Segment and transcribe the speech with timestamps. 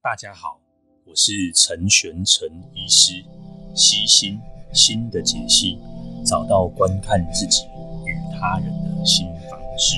[0.00, 0.60] 大家好，
[1.04, 3.14] 我是陈玄陈医师，
[3.74, 4.38] 悉心
[4.72, 5.76] 心的解析，
[6.24, 7.64] 找到观看自己
[8.06, 9.96] 与他人的新方式。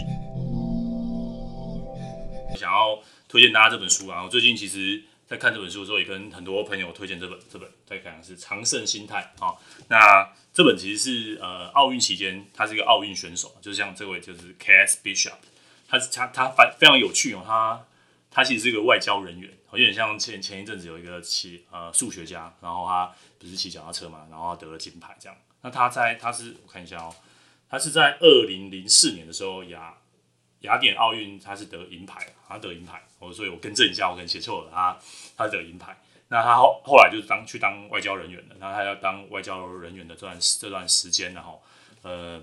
[2.58, 9.54] 想要推荐大家这本书啊，我最近其实在看这本书的时候，也跟很多朋友推荐这本这本，在看的是《常胜心态》啊。
[9.88, 14.98] 那这本其实是呃奥运期间，他是一个奥运选手，就像这位就是 K.S.
[15.04, 15.34] Bishop，
[15.86, 17.84] 他是他他非非常有趣哦，他
[18.30, 19.50] 他其实是一个外交人员。
[19.72, 25.38] 有点像前前一阵子有一个骑呃数学家，然后他不是骑脚踏车嘛，然后他得了金牌这样。
[25.60, 27.14] 那他在他是我看一下哦，
[27.68, 29.94] 他是在二零零四年的时候雅
[30.62, 33.00] 雅典奥运他是得银牌，他得银牌。
[33.20, 34.98] 我所以我更正一下，我可能写错了，他
[35.36, 35.96] 他得银牌。
[36.26, 41.62] 那他后后来就是当去当外交人员了，那他要当外交人员的这段这段时间，然后
[42.02, 42.42] 呃，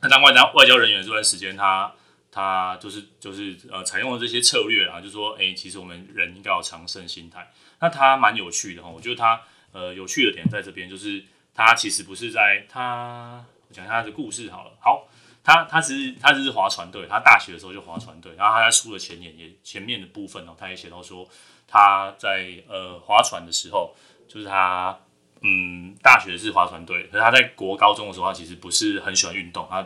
[0.00, 1.94] 他当外交外交人员这段时间他。
[2.38, 7.50] 他就是就是呃，采用了这些策略啊，就说，哎、其实我们人应该有长胜心态。
[7.80, 9.42] 那他蛮有趣的哈，我觉得他
[9.72, 14.70] 呃有趣的点在这边，就是他其实不是在他我讲一下他的故事好了。
[14.80, 15.08] 好，
[15.42, 21.28] 他他其实他只是划船队，他大学的时候就划船队，然后他在书的前言也前面的部分哦，他也写到说
[21.66, 23.96] 他在呃划船的时候，
[24.28, 24.96] 就是他
[25.40, 29.84] 嗯大学是划船队，可是他在国高中的时候，他其实不是很喜欢运动，他。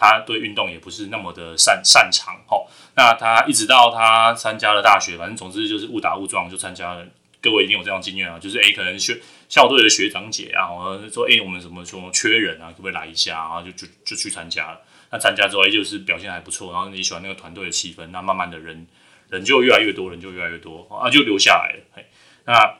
[0.00, 7.06] 他对运动也不是那么的擅擅长哦，那他一直到他参加了大学，反正总之就是误打误撞就参加了。
[7.42, 10.68] 各位一定有这样经验啊，就是诶、欸，可能学校队的学长姐啊，
[11.10, 13.62] 说诶、欸，我们什么什么缺人啊，可不可以来一下啊？
[13.62, 14.80] 就就就去参加了。
[15.10, 18.86] 那参加之后，诶，就是表现还不错，然后你喜欢那个团队的气氛，那慢慢的人
[19.30, 22.04] 人就越来越多，人就越来越多啊，就留下来了。
[22.44, 22.76] 那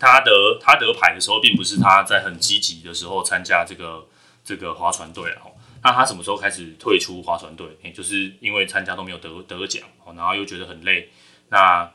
[0.00, 4.04] 他得他得牌的时候，并不是他在很积极的时候参加这个
[4.44, 5.53] 这个划船队啊。
[5.84, 7.66] 那他什么时候开始退出划船队？
[7.82, 9.82] 欸，就是因为参加都没有得得奖，
[10.16, 11.10] 然后又觉得很累，
[11.50, 11.92] 那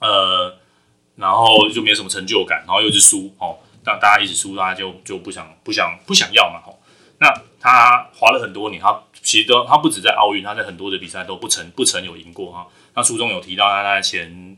[0.00, 0.56] 呃，
[1.16, 6.74] 然后就没有什么成就感，然后又是输哦，那大家一直输，大家就就不想不想不想要嘛，哦
[7.18, 12.66] 那他划了很多年，他其实都他不止在奥运，他在很多的比赛都不曾不曾有赢过哈。
[12.94, 14.56] 那书中有提到他在前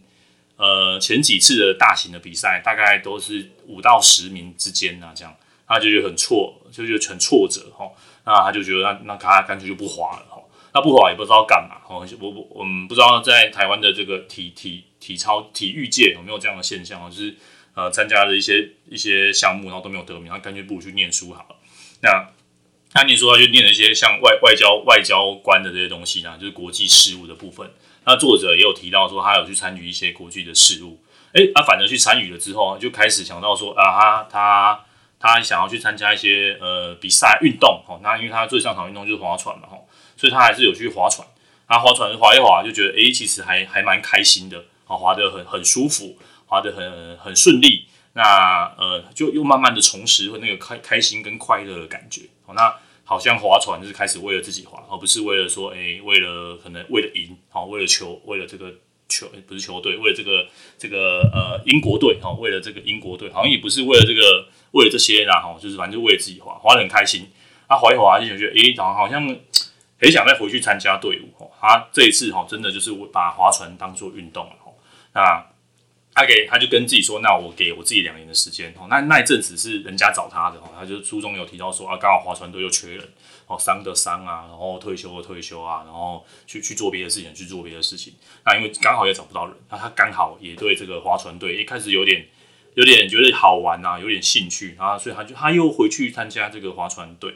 [0.54, 5.34] 呃前几次的大型的比赛，大概都是五到十名之间啊，这样
[5.66, 7.90] 他就觉得很挫，就觉得很挫折哈。
[8.24, 10.40] 那他就觉得那那他干脆就不滑了哈，
[10.72, 17.34] 那不滑也不知道干嘛哈，我我我们不知道在台湾的这个体体体操体育界有没有这样的现象，就是
[17.74, 21.56] 呃参加了一些一些项目，然后都没有得名，他干脆不如去念书好了。
[22.00, 22.28] 那
[22.92, 27.68] 他念书他就念了一些像外外交外交官的这些东西呢，就是国际事务的部分。
[28.04, 34.84] 那作者也有提到说，他有去参与一些国际的事务，哎，他反而去参与了之后，就开始想到说啊，他他。
[35.22, 41.26] 他想要去参加一些呃比赛运动，哦，那因为他最擅长运动就是划船嘛，吼，所以他还是有去划船。
[41.68, 47.86] 他划船划一划就觉得，诶，其实还还蛮开心的，好，划得很很舒服，划得很很顺利。
[48.14, 52.22] 那呃，就又慢慢的重拾那个开开心跟快乐的感觉。
[52.46, 52.74] 哦，那
[53.04, 58.74] 好像划船就是开始为了自己划，而不是为了说，诶，为了可能为了赢，好，为了球，为了这个。
[59.08, 60.46] 球不是球队，为了这个
[60.78, 67.30] 这个呃英国队哈，为了这个英国队，好像也不是为了这个为了这些啦哈，就是反正就为了自己划，划得很开心。
[67.68, 69.36] 他划一划就觉得，诶、欸，好像好像
[69.98, 71.48] 很想再回去参加队伍哈。
[71.60, 74.72] 他这一次哈，真的就是把划船当做运动了哈。
[75.14, 75.46] 那
[76.14, 78.86] 他给他就跟自己说，那我给我自己两年的时间哦。
[78.90, 83.08] 那那一阵子是人家找他的哈，他就书中有提到说啊，刚好划船队又缺人。
[83.48, 88.14] 哦，伤的伤啊，然后退休的退休啊，然后去去做别的事情，去做别的事情。
[88.46, 92.24] 那因为刚好也找不到人，那他刚好也对这个划船队一开始有点
[92.74, 97.34] 有点觉得好玩啊，有点兴趣啊，所以他就他又回去参加这个划船队。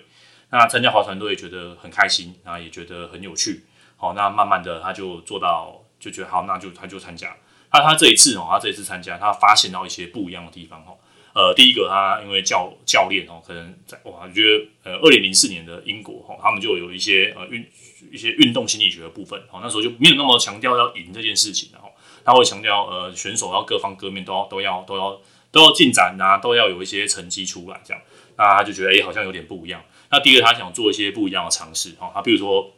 [0.51, 3.65] 那参加划船队也觉得很开心，啊，也觉得很有趣。
[3.97, 7.37] 好，那慢慢的他就做到，就觉得好，那就他就参加。
[7.73, 10.97] 那他这一次哦，他这一次参加，他发现到一些不一样的地方哦。
[11.35, 17.69] 呃，第一个他因为教教练哦，可能在哇，我觉得呃，二零零四年的英国哈，他们就有一些呃运
[18.11, 21.91] 一些运动心理学的部分，哦，那时候就没有那么强调要赢这件事情，然后
[22.25, 25.21] 他会强调呃选手要各方各面都要都要都要
[25.57, 28.03] 都要进展啊，都要有一些成绩出来这样，
[28.37, 29.83] 那他就觉得哎、好像有点不一样。
[30.11, 32.71] 那第二他想做一些不一样的尝试，哦，他比如说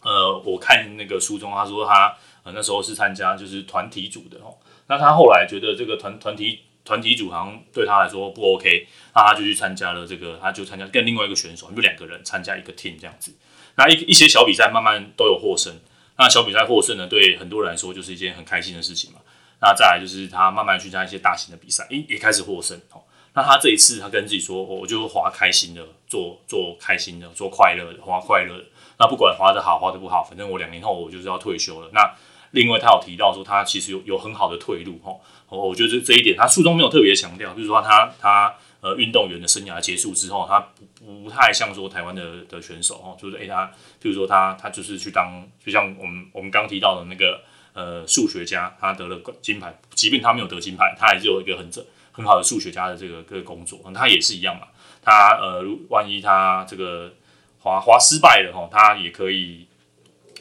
[0.00, 4.56] 呃，我看那个书中他说他呃那时候是参加就是团体组的哦，
[4.86, 6.60] 那他后来觉得这个团团体。
[6.86, 13.32] 团体组好像对他来说不 OK，那他就去参加了这个，他就参加跟另外一个选手，就两个人参加一个 team 这样子。
[13.76, 15.80] 那一一些小比赛慢慢都有获胜，
[16.18, 19.20] 那小比赛获胜呢，对很多人来说就是一件很开心的事情嘛。
[19.60, 23.02] 那再来就是他慢慢去参加一些大型的比赛，诶，也开始获胜哦。
[23.34, 28.64] 那他这一次他跟自己说，我就滑开心的，做做开心的，做快乐的，滑快乐的。
[28.98, 31.90] 那不管滑得好，滑得不好，反正我两年后我就是要退休了。
[31.92, 32.14] 那
[32.52, 35.12] 另外他有提到说他其实有有很好的退路哈。
[35.48, 43.70] 我觉得这这一点他书中没有特别强调，比如说他他呃运动员的生涯结束之后，他不不太像说台湾的的选手哦，就是诶、他，
[44.00, 47.40] 比如说他他就是去当，就像我们我们刚提到的那个
[47.74, 54.68] 呃数学家，他得了金牌，即便他没有得金牌，他还是有一个很正很好的数学家的这个这个工作，他也是一样嘛。
[55.02, 57.12] 他呃，万一他这个
[57.58, 59.66] 滑滑失败了哈，他也可以，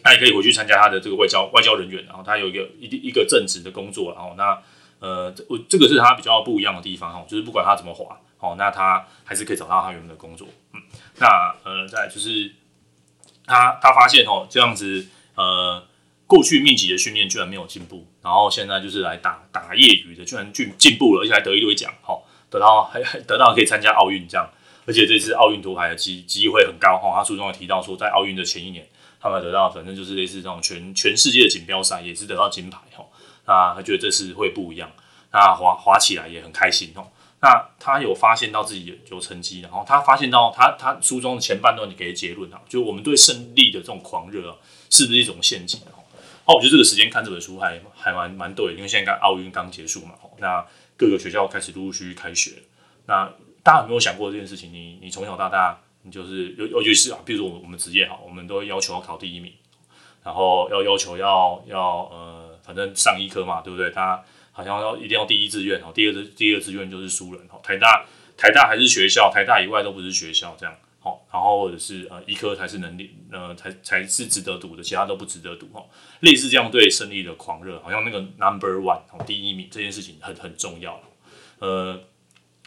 [0.01, 4.57] 他也可以回去参加他的这个外交外交人员，然后他有一个一一个正职的工作，然后那
[4.99, 10.81] 呃，我这个是他比较不一样的地方哈，就是不管他怎么滑，哦，那他还是可以找到他原本的工作，嗯，
[11.17, 12.53] 那呃，再就是
[13.45, 15.83] 他他发现哦，这样子呃，
[16.33, 22.17] 过去密集的训练居然没有进步，然后现在就是来打打业余的，居然进进步了，而且还得一堆奖，哈。
[22.49, 24.49] 得到还还得到可以参加奥运这样，
[24.87, 27.13] 而且这次奥运夺牌的机机会很高哈。
[27.15, 28.87] 他书中也提到说，在奥运的前一年，
[29.19, 33.05] 他们得到反正就是类似这种全全世界的锦标赛也是得到金牌哈。
[33.45, 34.91] 那他觉得这次会不一样，
[35.31, 37.07] 那滑滑起来也很开心哦。
[37.41, 44.55] 那他有发现到自己有成绩，然后他发现到他他书中的前半段你给的结论啊，就我们对胜利的这种狂热啊，
[44.89, 45.81] 是不是一种陷阱？
[46.45, 50.65] 哦，我觉得这个时间看这本书还还蛮蛮对，因为现在刚奥运刚结束嘛，那。
[50.95, 52.51] 各个学校开始陆陆续续开学，
[53.07, 53.27] 那
[53.63, 54.71] 大家有没有想过这件事情？
[54.71, 59.51] 你你从小到大，你就是尤尤其是啊，比如说我们我们职业哈，我们都要求要考第一名，
[60.23, 61.81] 然后要要求要要
[62.11, 63.89] 呃，反正上医科嘛，对不对？
[63.89, 67.59] 他好像要一定要第一志愿哦，第二第二志愿就是输人哦。
[67.63, 68.05] 台大
[68.37, 75.83] 台大还是学校，台大以外都不是学校这样，好，然后或者是呃医科才是能力呃才才是值得读的，其他都不值得读哈。
[76.21, 80.97] 类似这样对胜利的狂热，好像那个 number one 第一名这件事情很很重要。
[81.59, 81.99] 呃，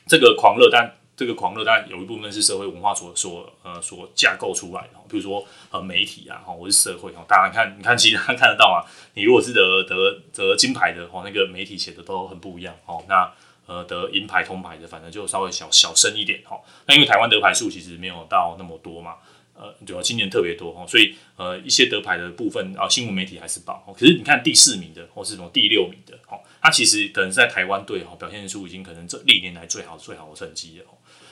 [0.07, 4.91] 这个狂热，但这个狂热，但有一部分是社会文化所所呃所架构出来的。
[5.09, 8.85] 比如说呃媒体啊，或者是社会哈，大家看，你看其他 看得到啊。
[9.15, 13.03] 你如果是得得得金牌的哦，那个媒体写的都很不一样哦。
[13.09, 13.33] 那
[13.67, 16.61] 呃得银牌、铜牌的，反正就稍微小小声一点哈。
[16.87, 19.17] 那因为台湾得牌数其实没有到那么多嘛。
[19.59, 23.83] 呃，主要，今年特别多哈，所以呃，一些得牌的部分啊，新闻媒体还是报。
[23.99, 30.85] 可是你看第四名的，或是什么第六名的，哦，他其实可能是在台湾队哦表现出已经可能这历年来最好最好的成绩了。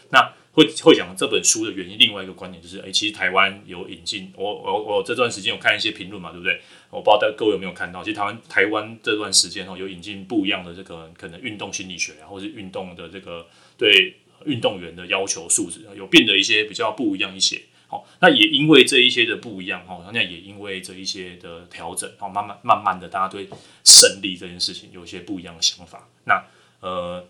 [0.08, 6.60] 那会会讲这本书的原因，另外一个观点就是，哎，其实台湾有引进，我我我这段时间有看一些评论嘛，对不对？
[6.90, 13.46] 我不知道各位有没有看到，其实台湾台湾这段时间哦，有引进不一样的这个可能运动心理学啊，或是运动的这个
[13.76, 14.14] 对
[14.46, 17.60] 运动员的要求素质有变得一些比较不一样一些。
[17.86, 23.48] 好那也因为这一些的不一样哈，那也因为这一些的调整，哦，慢慢慢慢的，大家对
[23.84, 26.08] 胜利这件事情有一些不一样的想法。
[26.24, 26.42] 那
[26.80, 27.24] 呃，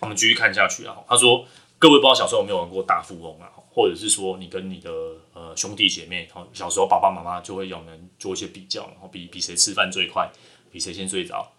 [0.00, 0.96] 我们继续看下去啊。
[1.06, 1.46] 他说，
[1.82, 3.50] 各位不知道小时候有没有玩过大富翁啊？
[3.74, 4.88] 或者是说你跟你的
[5.34, 10.30] 呃兄弟姐妹，小时候爸爸妈妈就会有人做一些比较，然后比比谁吃饭最快，
[10.70, 11.50] 比谁先睡着，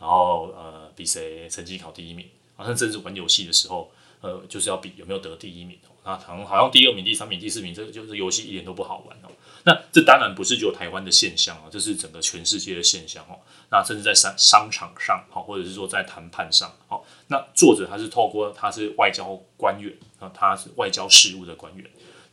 [0.00, 2.26] 然后呃比谁成绩考第一名，
[2.56, 5.78] 好像甚至玩游戏的时候，呃就是要比有没有得第一名。
[6.02, 9.30] 那，好像好像第二名、第三名、第四名，这个就是游戏一点都不好玩哦。
[9.64, 13.38] 那这当然不是只有台湾的现象啊，这是整个全世界的现象哦。
[13.70, 21.84] 那甚至在商商场上，好，或者是说在谈判上，好，那作者他是透过他是外交官员啊，他是外交事务的官员，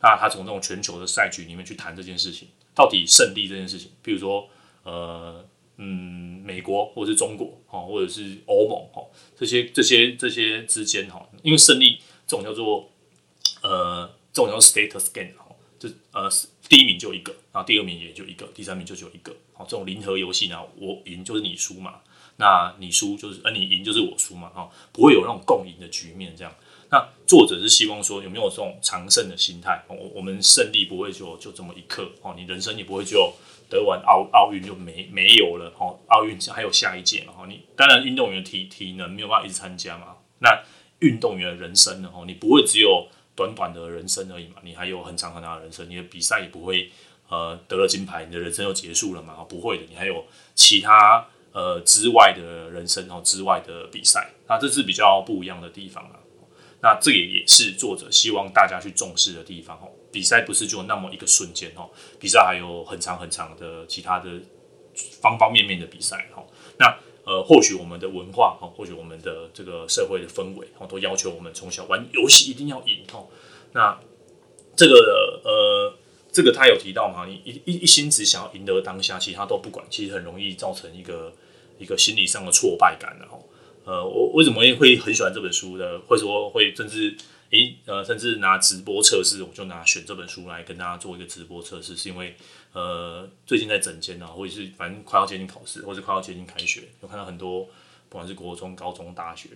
[0.01, 4.47] 那他从这种全球的赛局里面去谈这件事情，到底胜利这件事情，比如说
[4.83, 5.45] 呃
[5.77, 9.07] 嗯，美国或者是中国哦，或者是欧盟哦，
[9.37, 12.89] 这些这些这些之间哈，因为胜利这种叫做。
[13.63, 15.45] 呃，这种叫 status game 哈，
[15.79, 16.29] 就呃
[16.69, 22.01] 第一名就一个，然后第二名也就一个，第三名就只有一个，好，这种零和游戏呢，我赢就是你输嘛，
[22.35, 26.53] 那你输就是呃你赢就是我输嘛，哈，不会有那种共赢的局面这样。
[26.89, 33.33] 那作者是希望说有没有这种常胜的心态，我我们胜利不会就就这么一刻，哦，你人生也不会就
[33.69, 40.63] 得完奥奥运就没没有了，哦，奥运还有下一届嘛，哈，你当然运动员体体能没有办法一直参加嘛，那
[40.99, 43.07] 运动员的人生呢，哦，你不会只有。
[43.37, 46.91] 短短的人生而已嘛，你还有很长很长的人生，你的比赛也不会
[47.29, 49.35] 呃得了金牌，你的人生就结束了嘛？
[49.47, 50.25] 不会的，你还有
[50.55, 56.19] 其他呃之外的人生哦，之外的比赛，那这是比较不一样的地方啊。
[56.81, 59.89] 那这也也是作者希望大家去重视的地方哦。
[60.11, 61.89] 比赛不是就那么一个瞬间哦，
[62.19, 64.29] 比赛还有很长很长的其他的
[65.21, 66.45] 方方面面的比赛哦。
[66.79, 73.25] 那呃，或许我们的文化哈，或许我们的这个社会的氛围哈，都要求我们从小玩游戏一定要赢哈。
[73.73, 73.99] 那
[74.77, 75.93] 这个呃，
[76.31, 77.25] 这个他有提到嘛？
[77.25, 81.33] 你一一一心只想要赢得当下，其他都不管，其实很容易造成一个
[81.77, 83.37] 一个心理上的挫败感的哈。
[83.83, 85.99] 呃，我为什么会很喜欢这本书的？
[86.07, 87.13] 或者说会甚至
[87.51, 92.35] 诶，呃，甚至拿直播测试，我就拿选这本书来跟大家做一个直播测试，是因为
[92.73, 97.63] 呃，最近在整间啊，或者是反正快要接近考试，或者快要接近开学，有看到很多
[98.09, 99.49] 不管是国中、高中、大学，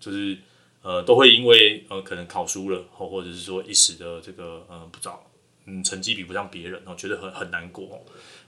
[0.00, 0.38] 就是
[0.82, 5.30] 呃，都会因为呃，可能考输了，或或者是说一时的这个呃不早，
[5.66, 7.84] 嗯，成绩比不上别人，然哦，觉得很很难过。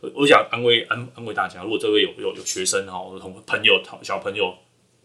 [0.01, 4.57] 我我想安慰安安慰大家，如果这位有有有学生哈，我同朋友、小朋友。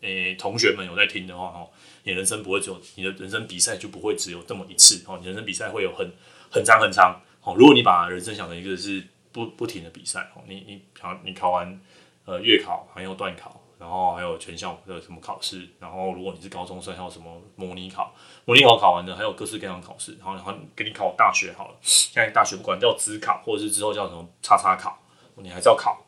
[0.01, 1.70] 诶、同学们有在听的话，哦，
[2.03, 6.12] 你人生不会只有你的人生比赛就不会只有这么一次，哦，你人生比赛会有很
[6.51, 11.79] 很长很长，哦，如果你把人生想成一个是不不停的比赛，哦，你你考你考完
[12.25, 18.15] 呃月考，还有段考，然后还有全校的什么考试，然后如果你是高中生，还有什么模拟考，
[18.46, 24.98] 模拟考考完的还有各式各样的考试，然后然后给你考大学好了，现在大学不管叫资考或者是之后叫什么叉叉考，
[25.36, 26.03] 你还是要考。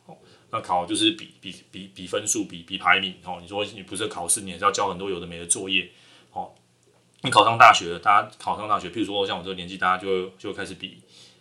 [0.53, 3.39] 那考就是比比比比分数，比比排名哦。
[3.41, 5.89] 你说你不是考试，你还是要交很多有的没的作业
[6.31, 6.51] 哦。
[7.23, 10.99] 你考上大学，大家考上大学，譬如说像我这个年纪，大家就就开始比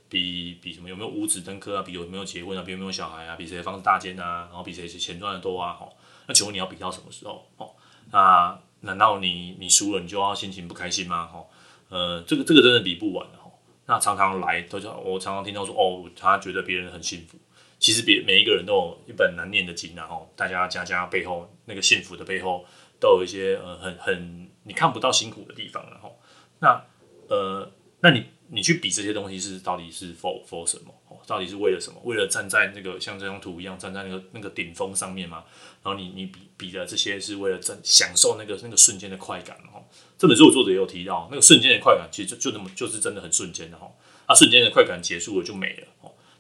[0.09, 5.77] 比比什么有没有五子登科啊，比有没有结婚啊，比有没有小孩啊，比谁房子大间啊，然后比谁钱赚的多啊。
[5.79, 5.93] 哦，
[6.27, 7.47] 那请问你要比到什么时候？
[7.59, 7.69] 哦，
[8.11, 11.29] 那难道你你输了，你就要心情不开心吗？
[11.35, 11.45] 哦，
[11.91, 13.53] 呃，这个这个真的比不完的哦。
[13.85, 17.37] 那常常来都叫我常常听到说哦，他觉得别人很幸福。
[17.83, 22.65] 其实别每一个人都有一本难念的经，然后大家家家背后那个幸福的背后
[23.01, 26.17] 都有一些呃很很你看不到辛苦的地方，然后
[26.61, 26.81] 那
[27.29, 30.95] 呃那你你去比这些东西是到底是 for for 什么？
[31.09, 32.01] 哦，到底是为了什么？
[32.05, 35.43] 为了站在那个像这张图一样站在那个那个顶峰上面吗？
[35.83, 39.83] 然后你你比比的这些是为了真享受那个那个瞬间的快感，哦。
[40.17, 43.91] 这本书我作者也有提到，那个瞬间的快感其实就就那么就是真的很瞬间的哈，
[44.29, 45.89] 那瞬间的快感结束了就没了，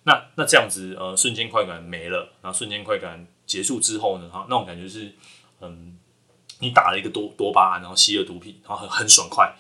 [0.05, 5.15] 那那这样子，呃，瞬间快感没了，然后瞬间快感结束之后呢，哈，那种感觉是，
[5.61, 5.97] 嗯，
[6.59, 9.55] 你打了一个多多巴胺，然后吸了毒品，然后很很爽快，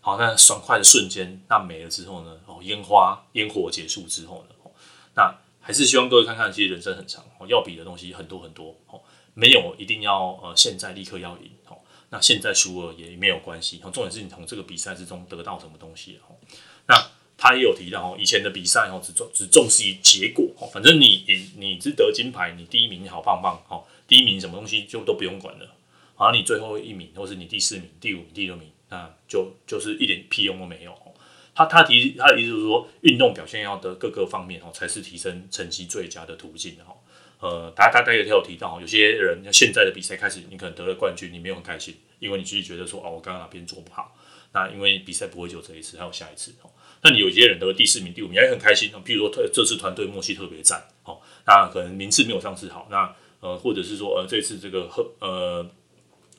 [0.00, 4.70] 好，那爽快的瞬间，那没了之后呢，哦，烟花烟火结束之后呢，哦，
[5.16, 9.00] 那还是希望各位看看，其实人生很长，哦，要比的东西很多很多，哦，
[9.34, 11.76] 没有一定要呃现在立刻要赢，哦，
[12.10, 16.36] 那现在输了也没有关系，重点是你从这个比赛之中得到什么东西，哦，
[16.86, 16.94] 那。
[17.40, 25.74] 他也有提到哦，以前的比赛哦，只重只重视于结果哦，反正你你你是得金牌，你第一名好棒棒哦，第一名什么东西就都不用管了，
[26.16, 30.92] 好，你最后一名或是你第四名、第五名、第六名，那就就是一点屁用都没有。
[31.54, 36.94] 他他提他的意思就是说，运动表现要得各个方面哦，才是提升成绩最佳的途径哈。
[37.40, 44.16] 呃，大家大家也有提到，有些人现在的比赛开始，你可能得了冠军，你没有很开心，因为你自己觉得说哦，我刚刚哪边做不好。
[44.52, 46.70] 那因为比赛不会就这一次，还有下一次哦。
[47.02, 49.02] 那你有些人得了第四名、第五名，也很开心哦。
[49.04, 51.18] 譬如说，这次团队默契特别赞哦。
[51.46, 55.64] 那可能名次没有上次好，那呃，或者是说呃，这次这个和呃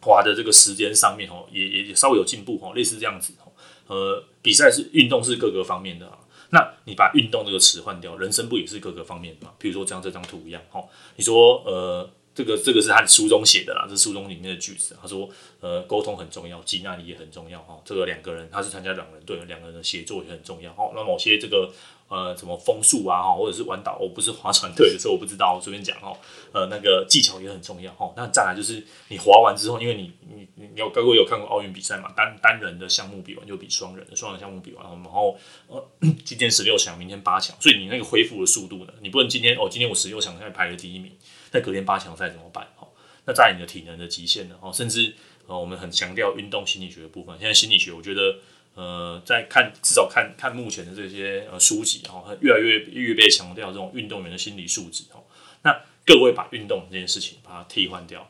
[0.01, 3.51] 滑的这个时间上面哦，也也也稍微有进步哦，类似这样子哦。
[3.87, 6.19] 呃，比赛是运动是各个方面的啊。
[6.51, 9.53] 那你把运动这个词换掉，人生不也是各个方面的吗？
[9.59, 12.09] 譬如说，像这张图一样哦，你说呃。
[12.39, 14.95] 这个这个是他书中写的啦，这书中里面的句子。
[15.01, 15.29] 他说，
[15.59, 17.77] 呃，沟通很重要，接纳力也很重要哈。
[17.83, 20.71] 这个两个人，他是参加两人队，两个人的协作也很重要。
[20.71, 21.69] 哦，那某些这个
[22.07, 26.15] 呃，什么风速啊，哈，或者是弯倒，我不是划船队的时候，我不知道，我随便讲哦。
[26.53, 28.13] 呃，那个技巧也很重要哈。
[28.15, 32.13] 那再来就是你划完之后，因为你你你有各位有看过奥运比赛嘛？
[32.15, 35.85] 单单人的项目比完就比双人的，双人项目比完，然后呃，
[36.23, 41.11] 今天十六强，明天八强，所以你那个恢复的速度呢，你不能今天哦，今天我十六强现在排了第一名。
[41.51, 42.67] 在隔天八强赛怎么办？
[42.77, 42.87] 哦，
[43.25, 44.55] 那在你的体能的极限呢？
[44.61, 45.13] 哦，甚至
[45.47, 47.37] 呃，我们很强调运动心理学的部分。
[47.39, 48.39] 现在心理学，我觉得
[48.75, 55.05] 呃，在看至少看看目前的这些呃书籍，哈，越来越越被强调这种运动员的心理素质。
[55.11, 55.23] 哦，
[55.63, 55.75] 那
[56.05, 58.29] 各位把运动这件事情把它替换掉。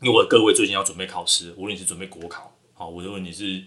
[0.00, 3.62] 如果各位最近要准备考试，无论是准备国考，好，无论你是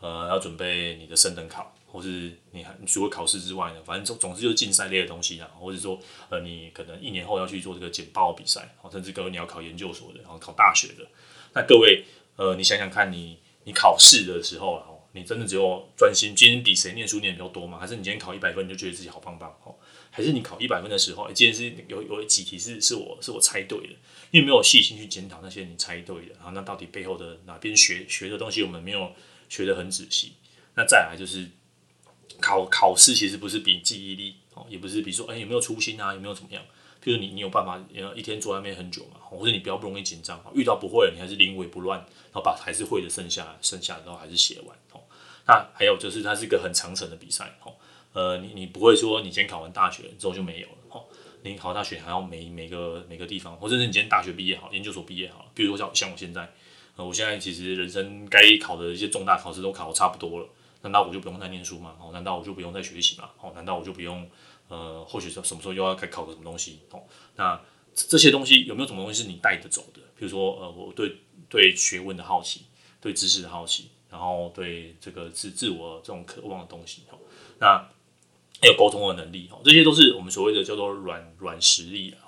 [0.00, 1.74] 呃要准备你的升等考。
[1.90, 11.08] 或是你还除了考试之外呢，反正总总之就是竞赛类的东西啊，或者说呃，你可能一年后要去做这个简报比赛，甚至各位你要考研究所的，然后考大学的，
[11.54, 12.04] 那各位
[12.36, 17.78] 呃，你想想看你你考试的时候，哦，你真的只有专心，今天比谁念书念比较多吗？
[17.78, 19.50] 还是你今天考一百分你就觉得自己好棒棒？
[19.64, 19.74] 哦，
[20.10, 23.94] 还是你考一百分的时候，今天是有有几题是是我是我猜对的，
[24.30, 29.10] 因为没有细心去检讨那些你猜对的，然后那到底背后的哪边学学的东西我们没有
[29.48, 30.34] 学得很仔细，
[30.74, 31.48] 那再来就是。
[32.40, 36.62] 考考试其实不是比记忆力哦，也不是比说哎、有没有粗心啊，有没有怎么样？
[37.02, 45.00] 譬如你你有办法呃一天坐在那边很久嘛，或者你比较不容易紧张，遇到不会的你还是临危不乱，然后把还是会的剩下剩下的然后还是写完哦。
[45.46, 47.74] 那还有就是它是一个很长程的比赛哦，
[48.12, 51.04] 呃你你不会说你今天考完大学之后就没有了哦，
[51.42, 56.52] 你考大学还要每每个每个地方，或者是你今天大学毕业好，研究所毕业好，比如说像像我现在。
[56.96, 60.48] 呃，我现在其实人生该考的一些重大考试都考差不多了，
[60.82, 61.96] 难道我就不用再念书吗？
[62.00, 63.30] 哦，难道我就不用再学习吗？
[63.40, 64.28] 哦，难道我就不用
[64.68, 66.80] 呃，或许什什么时候又要该考个什么东西？
[66.90, 67.02] 哦，
[67.36, 67.60] 那
[67.94, 70.00] 这些东西有没有什么东西是你带着走的？
[70.16, 71.16] 比如说呃，我对
[71.48, 72.62] 对学问的好奇，
[73.00, 77.18] 对知识的好奇，然后对这个自自我这种渴望的东西，哦，
[77.60, 77.88] 那。
[78.60, 82.26] 还有沟通的能力哦，这些都是我们所谓的叫做软软实力啊。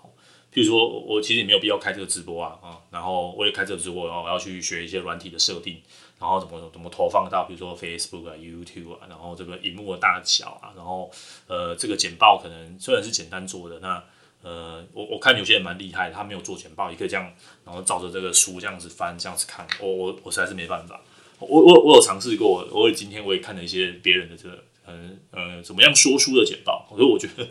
[0.52, 5.80] 譬如说，我其实也没有必要开这个直播啊，啊，然后我也开这个直播，然后我要去学一些软体的设定，
[6.18, 11.08] 然后怎么怎么投放到，比如说 Facebook 啊、YouTube 啊，然后这个荧幕的大小啊，然后
[11.46, 14.02] 呃，这个简报可能虽然是简单做的，那
[14.42, 17.32] 呃，我我看有些人蛮厉害，他没有做简报，也可以这样，
[17.64, 21.00] 然后照着这个书这样子翻，这样子看，我我我实在是没办法。
[21.38, 24.64] 我我我有尝试过，我也今天我也看了一些别人的这个。
[24.86, 26.84] 嗯呃，怎么样说书的简报？
[26.90, 27.46] 所以我觉得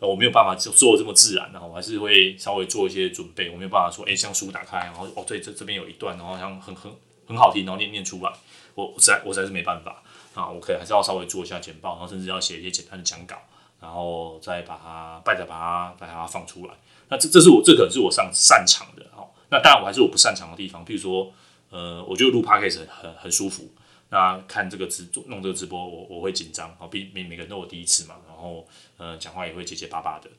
[0.00, 3.48] 我没有办法做做这么自然，然后我还是会稍微做一些准备。
[3.50, 6.92] 我没有办法说，哎，像书打开，然后哦，对，这这边有一段，然后像很很
[7.26, 8.32] 很好听，然后念念出来。
[8.74, 10.02] 我我实在我实在是没办法
[10.34, 13.36] 啊，我可能还是要稍微做一下简报，然后甚至要写一些简单的讲稿，
[13.80, 16.74] 然后再把它，再把它，把它放出来。
[17.08, 19.28] 那这这是我这可能是我擅擅长的哦。
[19.50, 21.32] 那当然我还是我不擅长的地方，譬如说，
[21.70, 23.68] 呃，我觉得录 podcast 很很舒服。
[24.14, 28.64] 那看这个直做弄这个直播，我我会紧张啊，毕每每个人都有第一次嘛，然后
[28.96, 30.30] 呃讲话也会结结巴巴的。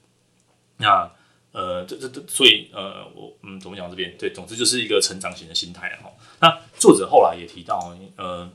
[0.78, 1.12] 那
[1.52, 6.10] 呃这这这，所以呃我嗯怎么讲这边对，总之就是一个成长型的心态哈。
[6.40, 8.50] 那作者后来也提到，呃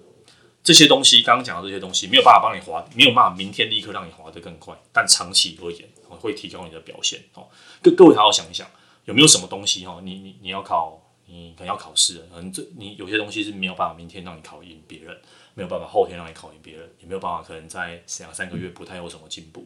[0.65, 7.47] 这些东西刚刚讲的这些东西没有办法帮你滑，没有办法明天立刻让你滑得更快，但长期而言会提高你的表现哦。
[7.83, 8.67] 各各位好好想一想，
[9.05, 10.01] 有没有什么东西哈？
[10.03, 10.99] 你你你要考。
[11.31, 15.17] 你可能要考试，可能这你有些东西是没有办法明天让你考赢别人，
[15.55, 19.65] 没有办法后天让你考赢别人，也没有办法可能在两三个月不太有什么进步，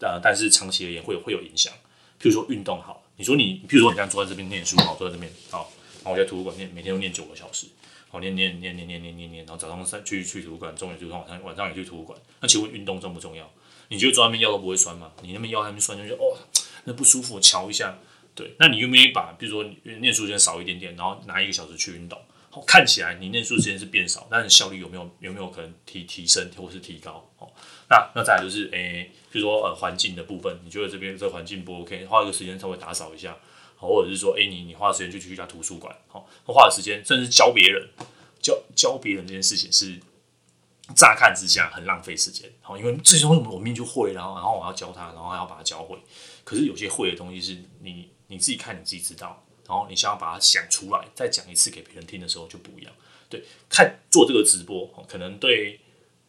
[0.00, 1.72] 呃，但是长期而言会会有影响。
[2.20, 5.70] 譬如说运动好，你说你，譬如说你这样坐在这边念书，好，坐在这边，好，
[6.02, 7.66] 然后我在图书馆念，每天都念九个小时，
[8.08, 12.18] 好，念念念念念念念念，然后早上三去去图书馆，中午去晚上晚上也去图书馆。
[12.40, 13.48] 那请问运动重不重要？
[13.88, 15.12] 你觉得坐那边腰都不会酸吗？
[15.22, 16.38] 你那边腰还没酸，就觉得哦，
[16.84, 17.98] 那不舒服，瞧一下。
[18.34, 19.70] 对，那你愿不愿意把，比如说
[20.00, 22.18] 念书时间少一点点，然后拿一个小时去运动，
[22.66, 27.28] 看起来你念书时间是变少，但是效率有没有有没有可能提提升或是提高？
[27.38, 27.50] 哦，
[27.90, 33.36] 那那再来就是，诶、比如说呃环境的部分，你觉得这边这环境不 OK，花一个时间稍微打扫一下，
[33.76, 37.86] 好或者是说，诶、你你花时间就去一家图书馆，好，花的时间甚至教别人，
[38.40, 40.00] 教教别人这件事情是
[40.96, 45.98] 乍看之下很浪费时间，好，因为这些东西我明明就会，然后然后我要教他，然后还要把它教会，
[46.44, 48.08] 可是有些会的东西是你。
[48.32, 49.44] 你自己看，你自己知道。
[49.68, 52.92] 然后你想要把它想出来，再讲一次给别人听的时候就不一样。
[53.28, 55.78] 对，看做这个直播，可能对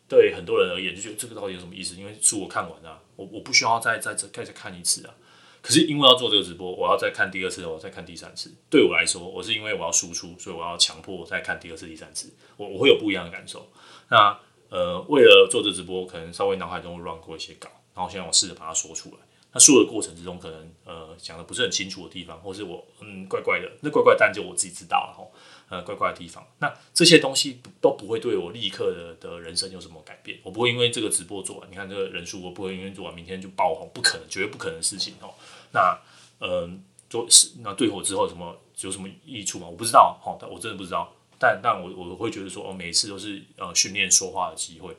[0.08, 1.96] 对很多人而言就觉得这个到底有什么意思？
[1.96, 5.16] 因为书我看完了，我我不需要再再再再看一次啊。
[5.62, 8.54] 可是因为要做这个直播，我要再看第二次，我再看第三次。
[8.70, 12.32] 对我来说，我是因为我要输出，所以我要强迫我再看第二次、第三次。
[12.58, 13.70] 我我会有不一样的感受。
[14.10, 14.38] 那
[14.70, 19.18] 呃，为了做这直播，可能稍微脑海中会乱过一些稿，然后现在我试着把它说出来。
[19.54, 25.24] 那说的过程之中，可能呃讲的不是很清楚的地方，或是我嗯怪怪的，那怪怪，但就我自己知道了哈，
[25.70, 35.36] 呃怪怪的地方，那这些东西都不会对我立刻的的人生有什么改变，我不会因为这个直播做完，你看这个人数，我不会因为做完明天就爆红，不可能，绝对不可能的事情哦。
[35.72, 36.00] 那
[36.40, 39.68] 嗯，做是那对我之后什么有什么益处吗？
[39.68, 44.98] 我不知道哈，但我真的不知道，但但我我会觉得说，哦，每一次都是呃训练说话的机会，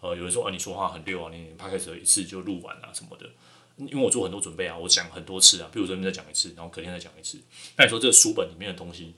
[0.00, 3.26] 呃，有人说啊，你说话很溜啊，你拍开始一次就录完啊什么的。
[3.76, 7.40] 因为我做很多准备啊，我讲很多次啊，比如说这边再讲一次，然后隔天再讲一次。
[7.76, 9.12] 那你说这个书本里面的东西，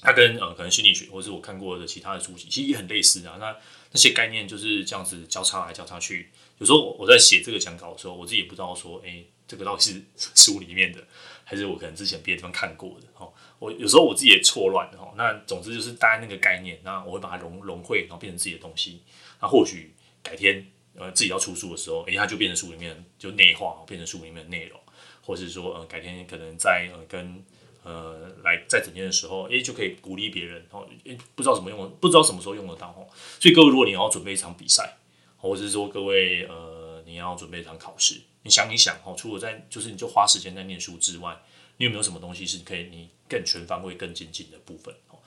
[0.00, 3.36] 它跟呃可能心理学或是我看过的其他的书籍，其实也很类似啊。
[3.38, 3.54] 那
[3.92, 6.30] 那些概念就是这样子交叉来交叉去。
[6.56, 10.02] 有时候我在写这个讲稿的时候，我自己也不知道说，哎，这个到底是
[10.34, 11.06] 书里面的，
[11.44, 13.30] 还是我可能之前别的地方看过的哦。
[13.58, 15.12] 我有时候我自己也错乱哈。
[15.18, 19.02] 那总之就是大概那个概念，那我会把它融融汇，然后变成自己的东西。
[19.42, 20.66] 那或许改天。
[20.98, 24.80] 呃，自己要出书的时候，诶、欸，它就变成书里面就内化，变成书里面的内容，
[25.22, 27.44] 或是说，呃，改天可能在呃跟
[27.82, 33.06] 呃来在整天的时候，诶、就可以鼓励别人，哦，诶、不知道怎么用，不知道什么时候用得到哦。
[33.38, 34.96] 所以各位，如果你要准备一场比赛，
[35.36, 41.36] 或者是说各位呃你要准备一场考试，你想一想哦，除了在就是你就花时间在念书之外，
[41.76, 44.94] 你有没有什么东西是可以你更全方位、更精进的部分？
[45.10, 45.18] 哦，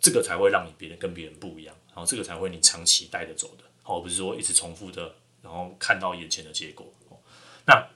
[0.00, 3.64] 这个才会让你别人跟别人不一样，然后这个才会你长期带着走的。
[3.86, 6.86] 哦，不是说一直重复的，然后看到眼前的结果。
[7.08, 7.16] 哦，
[7.66, 7.88] 那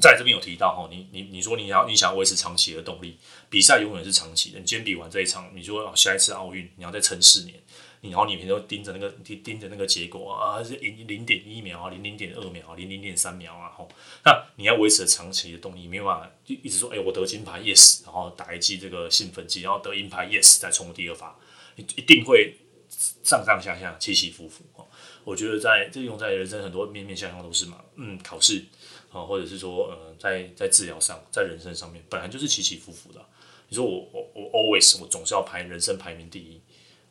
[0.00, 3.16] 在这边有提到，哦，你你你说你要你想维持长期的动力，
[3.48, 4.58] 比赛永远是长期的。
[4.58, 7.54] 你今天比完这一场，你说下一次奥运你要再撑四年，
[8.02, 13.88] 然后你每天都盯着那个盯盯着那个结果啊，是零零点一秒啊，零零点二秒啊，零零点三秒啊，吼，
[14.24, 21.34] 那你要维持长期的动力，没有办法就一直说，哎，我得金牌，yes，然后打一剂这个兴奋剂，然后得银牌，yes，再冲第二发，
[21.76, 22.54] 你一定会
[23.24, 24.62] 上上下下起起伏伏。
[25.26, 28.64] 我觉得在这用在人生很多面面相向都是嘛，嗯，考试
[29.10, 33.20] 啊，或者是说，呃，在在治疗上，在人生上面，本来就是起起伏伏的。
[33.68, 36.60] 你说我我我 always 我总是要排人生排名第一，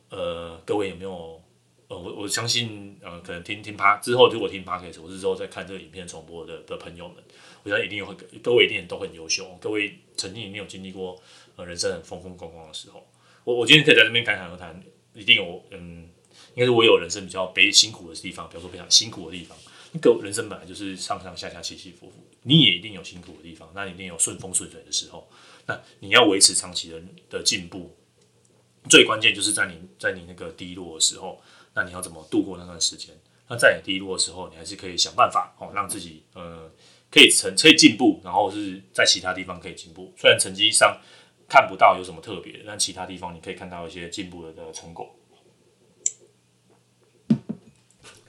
[0.08, 1.42] 呃，各位有没有？
[1.88, 7.16] 呃，我我相信，呃，可能听听趴之后，如果听 podcast，我是之后在看这个影片重播的的朋友们，
[7.64, 11.20] 我相信一定会，各位一定都很优秀，各位曾经一定有经历过
[11.56, 13.06] 呃人生很风风光光的时候。
[13.44, 16.08] 我我今天可以在这边侃侃而谈，一定有嗯。
[16.54, 19.56] 应该是我有人生比较悲辛苦的地方，比如说非常辛苦的地方。
[19.92, 25.28] 那个人生本来就是上上下下起起伏伏，你也一定有辛苦的地方，那一定有顺风顺水的时候。
[25.66, 27.96] 那你要维持长期的的进步，
[28.88, 31.40] 最关键就是在你在你那个低落的时候，
[31.74, 33.14] 那你要怎么度过那段时间？
[33.48, 36.70] 那在你低落的时候，你还是可以想办法哦，让自己呃
[37.10, 40.12] 可以成可以进步，然后是在其他地方可以进步。
[40.18, 41.00] 虽然成绩上
[41.48, 45.15] 看不到有什么特别，但其他地方你可以看到一些进步的的成果。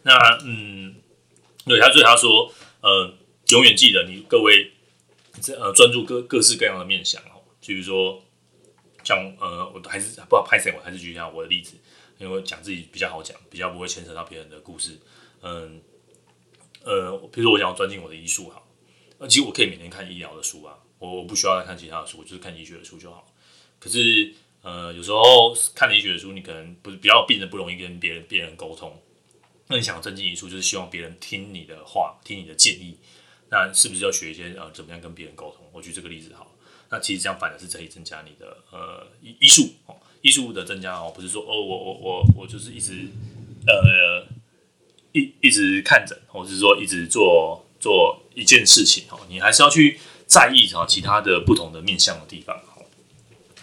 [0.04, 0.14] 那
[0.46, 0.96] 嗯，
[1.66, 3.14] 对他，所以他说，呃，
[3.50, 4.72] 永远记得你各位，
[5.60, 7.44] 呃，专注各各式各样的面向哦。
[7.60, 8.24] 比如说，
[9.04, 11.76] 像呃，我还是不知道拍谁，我还是举一下我的例子，
[12.18, 14.98] 因为讲自己比较好讲，比较不会牵扯到别人的故事。
[15.42, 15.82] 嗯，
[16.84, 18.66] 呃，比如说我想要钻进我的医术好，
[19.20, 23.28] 那其实我可以每天看医疗的书啊，我我不需要再看其他的书，我就是看医学的书就好。
[23.80, 28.98] 可是，呃，有时候看医学的书，你可能不是比较病人不容易跟别人别人沟通。
[29.68, 32.98] 那你想增进医术，就是希望别人听你的话，听你的建议。
[33.50, 35.66] 那是不是要学一些呃，怎么样跟别人沟通？
[35.72, 36.52] 我举这个例子好。
[36.90, 43.08] 那其实这样反而是可以增加你的呃医医术哦，医术的增加哦，不是说哦我我我我就是一直
[43.68, 44.26] 呃
[45.12, 52.58] 一一直看诊，或者是说一直做做一件事情哦，你还是要去在意啊其他的不同的面向的地方。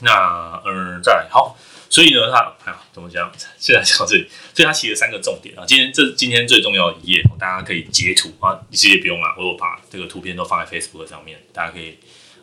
[0.00, 1.56] 那嗯，再来好。
[1.94, 3.30] 所以呢，他啊怎么讲？
[3.56, 5.64] 现在讲这里，所以他写了三个重点啊。
[5.64, 11.96] 今天这今天最重要的一页，大家可以截图啊，其实也不用啊，我有把这个图片都放在 Facebook 上面，大家可以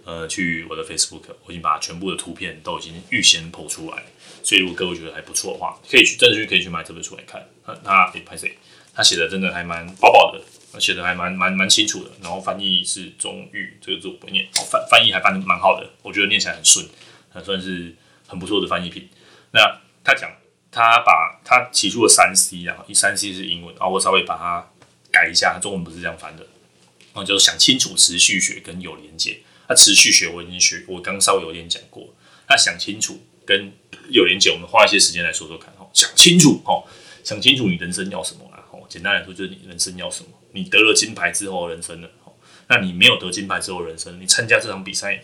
[0.05, 4.01] 呃去我的 Facebook，我已经把全部的图片都已经预先 po 出来。
[4.41, 7.45] 所以如果各位觉得还不错的话，可以去真的去可以去买这本书来看。
[7.83, 8.57] 他诶拍谁？
[8.95, 12.11] 他写的真的还蛮薄薄的，写的还蛮蛮蛮清楚的。
[12.21, 16.87] 然后翻译是中译，这个字我不念，翻翻译还翻的蛮好的，我觉得念起来很顺，
[17.33, 17.93] 还算是
[18.25, 19.09] 很不错的翻译品。
[19.51, 20.31] 那他讲，
[20.71, 24.69] 他把他提出了三 C，然后一三 C 是英文，啊我稍微把它
[25.11, 29.39] 改一下，中文不是这样翻的，然后就是想清楚持续学跟有连接。
[29.67, 32.13] 那持续学我已经学，我刚稍微有点讲过。
[32.49, 33.71] 那想清楚跟
[34.09, 35.73] 有连接，我们花一些时间来说说看。
[35.79, 36.83] 哦，想清楚哦，
[37.23, 38.63] 想清楚你人生要什么啊？
[38.71, 40.29] 哦，简单来说就是你人生要什么？
[40.51, 42.07] 你得了金牌之后人生呢？
[42.25, 42.33] 哦，
[42.67, 45.23] 那你没有得金牌之后人生，你参加这场比赛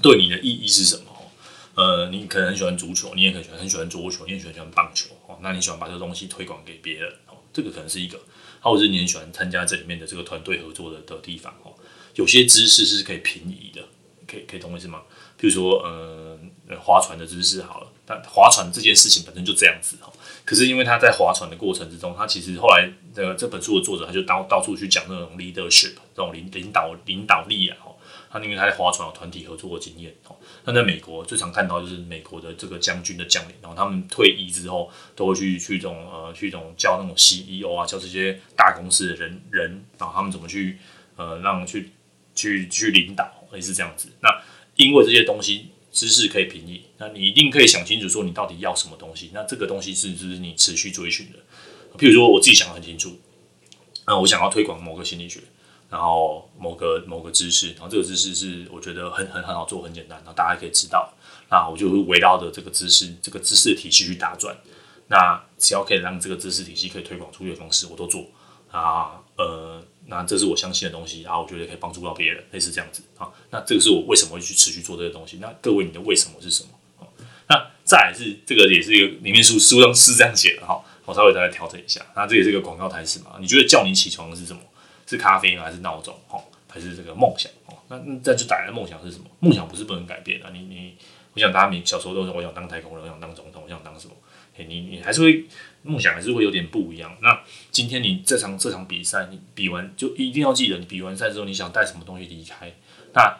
[0.00, 1.04] 对你的意义是什么？
[1.78, 5.38] 呃，你可能很喜欢足球，你也可能喜欢很喜欢桌球，你也喜欢棒球哦。
[5.40, 8.18] 那你喜欢把这个东西推广给别人哦，这个可能是一个，
[8.60, 11.72] 或者是你很喜欢参加这里面的这个团队合作的的地方哦。
[12.16, 13.80] 有些知识是可以平移的，
[14.26, 15.02] 可以可以懂我意思吗？
[15.36, 16.36] 比如说，呃，
[16.80, 20.12] 划船的知识好了，但划船这件事情本身就这样子哦。
[20.44, 27.76] 可是因为他在划船的过程之中，他其实后来这个这本书的作者他就到到处去讲那种 leadership 这种领领导领导力啊。
[28.30, 40.78] 他因为他在划船有团体合作的经验哦，那在美国最常看到就是美国的这个将军的将领，然后他们退役之后都会去去这种呃去这种教那种 CEO 啊，教这些大公司的人人，然后他们怎么去
[41.16, 41.90] 呃让去
[42.34, 44.10] 去去领导，类似这样子。
[44.20, 44.28] 那
[44.76, 49.30] 因为这些东西知识可以平移，那你一定可以想清楚说你到底要什么东西。
[49.32, 51.38] 那这个东西是就是你持续追寻的。
[51.98, 53.18] 譬如说我自己想得很清楚，
[54.06, 55.40] 那我想要推广某个心理学。
[55.90, 61.12] 然后某个某个知识，然后这个知识是我觉得很很很好做，很简单，然后大家可以知道。
[61.50, 64.56] 那我就会围绕着这个知识，这个知识的体系去打转。
[65.06, 68.26] 那只要可以让这个知识体系可以推广出去的方式，我都做。
[68.70, 73.26] 啊，呃，那这是我相信的东西，然后我觉得可以帮助到别人，类似这样子啊。
[73.50, 75.38] 那这个是我为什么会去持续做这个东西。
[75.40, 76.68] 那各位，你的为什么是什么？
[77.48, 82.04] 那再来是这个也是一个里面书书上是这样写的哈，我稍微再来调整一下。
[82.14, 83.36] 那这也是一个广告台词嘛？
[83.40, 84.60] 你觉得叫你起床的是什么？
[85.08, 86.14] 是咖啡呢还是闹钟？
[86.28, 87.50] 哦，还是这个梦想？
[87.66, 89.24] 哦，那那就打来的梦想是什么？
[89.40, 90.50] 梦想不是不能改变的。
[90.52, 90.94] 你你，
[91.34, 94.14] 我想大家小时候都说我想当太空人，我想当总统，我想当什么？
[94.58, 95.44] 欸、你你还是会
[95.82, 97.16] 梦想还是会有点不一样。
[97.22, 97.40] 那
[97.70, 102.72] 今天你这场这场比赛，你比完就一定要记得，你比完赛之后你想带什么东西离开？
[103.14, 103.38] 那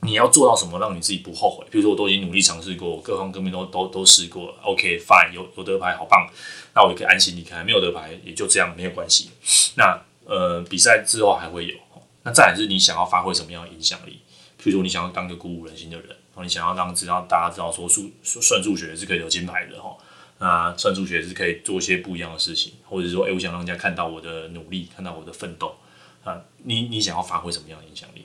[0.00, 1.64] 你要做到什么让你自己不后悔？
[1.70, 6.28] 比如说我都已经努力尝试过，各方各面都都都试过了，OK fine，有有得牌好棒，
[6.74, 9.30] 那我就可以安心离开；没有得牌也就这样，没有关系。
[9.76, 11.74] 那呃比赛之后还会有，
[12.24, 14.20] 那再来是你想要发挥什么样的影响力？
[14.58, 19.96] 譬如说你想要当个鼓舞人心的人，然后你想要让知道大家知道说数算数学是可以有金牌的哈，
[20.38, 25.74] 那算数学是可以做一些不一样的事情，或者说哎、我想让人家看到我的努力，看到我的奋斗
[26.22, 28.24] 啊，你你想要发挥什么样的影响力？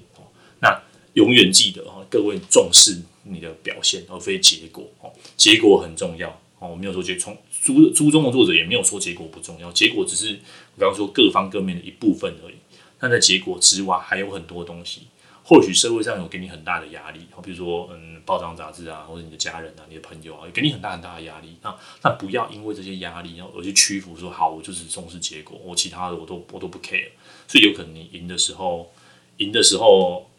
[0.60, 0.80] 那
[1.14, 5.12] 永远记得哈，各位重视你的表现，而非结果哦。
[5.36, 6.30] 结果很重要
[6.60, 10.40] 哦，我没有说结从书书中的作者也没有说结果不重要，结果只是
[10.78, 12.56] 比方说各方各面的一部分而已。
[13.02, 15.08] 那在结果之外，还有很多东西。
[15.44, 21.58] 或许社会上有给你很大的压力，比如说嗯，报章杂志啊，或者你的家人啊，你的朋友啊，给你很大很大的压力。
[21.62, 27.10] 那那不要因为这些压力，然后而去屈服，说好，我就只重视结果，我其他的我都我都不 care。
[27.48, 28.92] 所以有可能你赢的时候，
[29.38, 30.30] 赢的时候。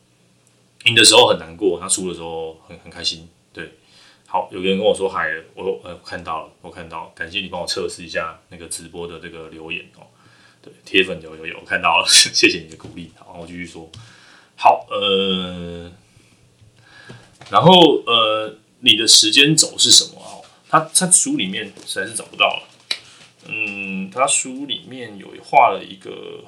[0.85, 3.29] 赢的时候很难过，他输的时候很很开心。
[3.53, 3.68] 对，
[4.29, 10.07] 好，有个人跟我说嗨，我呃看到了，我看到了，感谢你帮我测试一下那个直播的这个留言哦。
[10.85, 13.11] 铁粉有有有，看到了， 谢谢你的鼓励。
[13.16, 13.90] 好，我继续说。
[14.57, 15.90] 好，呃，
[17.50, 20.42] 然后呃，你的时间轴是什么啊？
[20.68, 22.68] 他他书里面实在是找不到了。
[23.46, 26.44] 嗯，他书里面有画了一个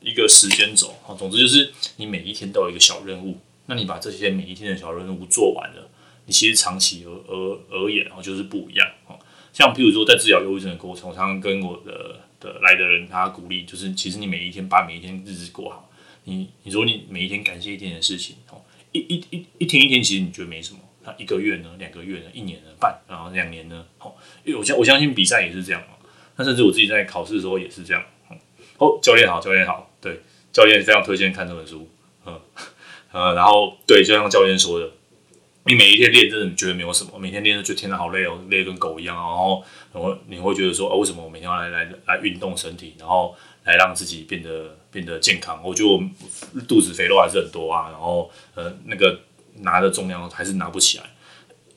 [0.00, 1.14] 一个时间轴啊。
[1.14, 3.38] 总之就是你每一天都有一个小任务。
[3.66, 5.88] 那你把这些每一天的小任务做完了，
[6.26, 9.18] 你其实长期而而而言，然后就是不一样哦。
[9.54, 15.90] 像譬如说，在治疗忧郁症的过程，我常常跟我的的来的人他鼓励，就是其实你每一天把每一天日子过好，
[16.24, 18.60] 你你说你每一天感谢一点的事情哦，
[18.92, 20.80] 一一一一天一天，其实你觉得没什么。
[21.06, 21.74] 那一个月呢？
[21.78, 22.26] 两个月呢？
[22.32, 22.70] 一年呢？
[22.78, 23.84] 半然后两年呢？
[23.98, 25.96] 哦，因为我相我相信比赛也是这样嘛。
[26.36, 28.02] 那甚至我自己在考试的时候也是这样。
[28.78, 30.20] 哦，教练好，教练好，对，
[30.52, 31.88] 教练非常推荐看这本书，
[32.26, 32.40] 嗯。
[33.12, 34.90] 呃，然后对，就像教练说的，
[35.66, 39.16] 你每一天练，真的你觉得没有什么，每天练就觉得天哪好累哦，累跟狗一样。
[39.16, 45.60] 然后，然后你会觉得说，哦，为什么我每天要来来来运动身体，然后来让自己变得变得健康？
[45.64, 46.02] 我觉得我
[46.68, 49.20] 肚子肥肉还是很多啊，然后呃，那个
[49.60, 51.04] 拿的重量还是拿不起来。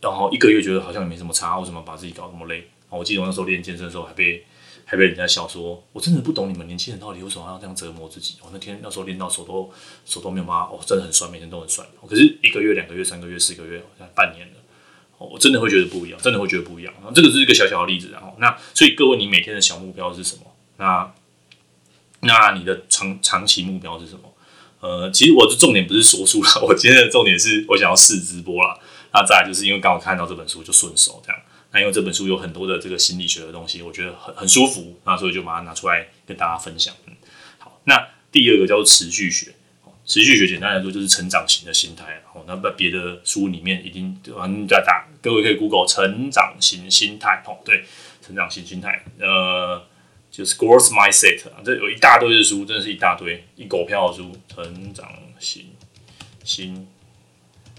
[0.02, 2.67] 然后一个月觉得好像也没什么差，为什么把自己搞那么累？
[2.89, 4.43] 我记得我那时候练健身的时候还被。
[4.89, 8.36] 还被人家笑说，我真的不懂你们年轻人到底为什么要这样折磨自己。
[8.41, 9.69] 我那天那时候练到手都
[10.06, 11.86] 手都没有麻，哦，真的很酸，每天都很酸。
[12.08, 13.84] 可是一个月、两个月、三个月、四个月，
[14.15, 14.54] 半年了，
[15.17, 16.93] 我真的会觉得不一样，真的会觉得不一样。
[17.13, 20.43] 这个是一个小小的例子，然后那所以各位，你每天的小目标是什么？
[20.78, 21.13] 那
[22.21, 24.34] 那你的长长期目标是什么？
[24.80, 28.80] 呃，其实我的重点不是说书了，我今天的重点是我想要试直播了。
[29.12, 31.41] 那再来就是因为刚好看到这本书就顺手这样。
[31.72, 36.96] 那因为这本书有很多的这个心理学的东西，我觉得很很舒服，那所以就把它拿出来跟大家分享。
[37.06, 37.14] 嗯，
[37.60, 39.54] 好，那第二个叫做持续学，
[40.06, 42.24] 持续学简单来说就是成长型的心态。
[42.34, 47.44] 哦，那在别的书里面已经嗯在打，各位可以 Google 成长型心态。
[47.46, 47.84] 哦，对，
[48.26, 49.86] 成长型心态，呃，
[50.32, 55.66] 就是 Growth Mindset，啊这有一大堆的书，真的是一大堆，一狗票的书，成长型
[56.46, 56.88] 心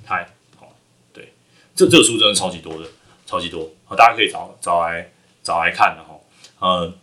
[0.05, 0.29] 态。
[0.57, 0.77] 好，
[1.12, 1.33] 对，
[1.74, 2.87] 这这个书真的超级多的。
[3.28, 5.12] 超级多，大家可以找找来
[5.42, 6.18] 找来看的哈，
[6.60, 6.94] 呃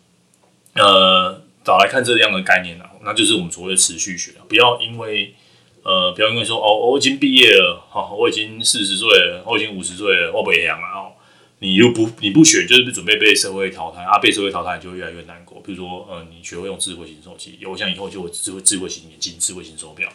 [0.73, 5.35] 呃，找来看这样的概念呢，那就是我们所谓的持续学，不要因为
[5.83, 11.13] 呃，不要因为说哦，我已经毕业了，哈，我已经四十岁了，我已经五十岁了，我不一样了哦，
[11.59, 15.61] 你又不你不学，就是准备被社会淘汰啊，被社会淘汰你就越来越难过。
[15.63, 20.09] 比如说，呃，你学会用智慧型手机，我想以后就有智慧智慧型眼镜、智慧型手表，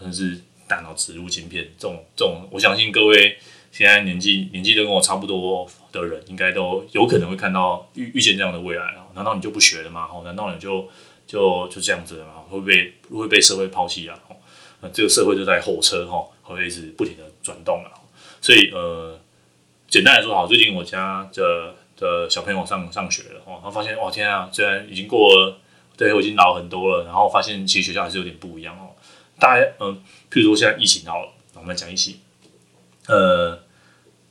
[0.00, 3.36] 甚至大脑植入晶片，这种这种，我相信各位。
[3.72, 9.06] 现在年纪年纪都跟我差不多的人，应该都有可能会看到遇遇见这样的未来啊？
[9.14, 10.08] 难道你就不学了吗？
[10.12, 10.88] 哦，难道你就
[11.26, 12.32] 就就这样子了吗？
[12.48, 14.18] 会被会被社会抛弃啊？
[14.28, 14.36] 哦，
[14.80, 17.90] 那这个社会就在后车哈，会一直不停的转动了。
[18.40, 19.18] 所以呃，
[19.88, 25.58] 简单来说，好，最近我家的的小朋友上上学了哦，他发现哇天啊，虽然已经过了，
[25.96, 28.90] 对我已经老很多了，然后发现其实学校还是有点不一样哦。
[29.38, 32.16] 大家嗯，譬如说现在疫情好了，我们来讲疫情。
[33.10, 33.58] 呃，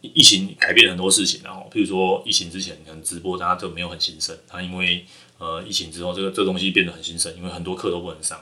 [0.01, 5.05] 疫情改变很多事情，然后，譬如说疫情之前可能直播大家就没有很兴盛，它因为
[5.37, 8.39] 呃疫情之后这个这个东西变得很兴盛，因为很多课都不能上。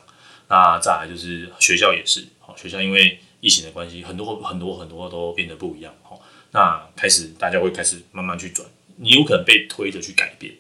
[0.50, 6.22] 那再来就是学校也是，好，学校因为疫情的关系，很多很多很多都变得不一样，好，
[6.52, 8.66] 那开始大家会开始慢慢去转，
[8.98, 10.54] 你有可能被推着去改变，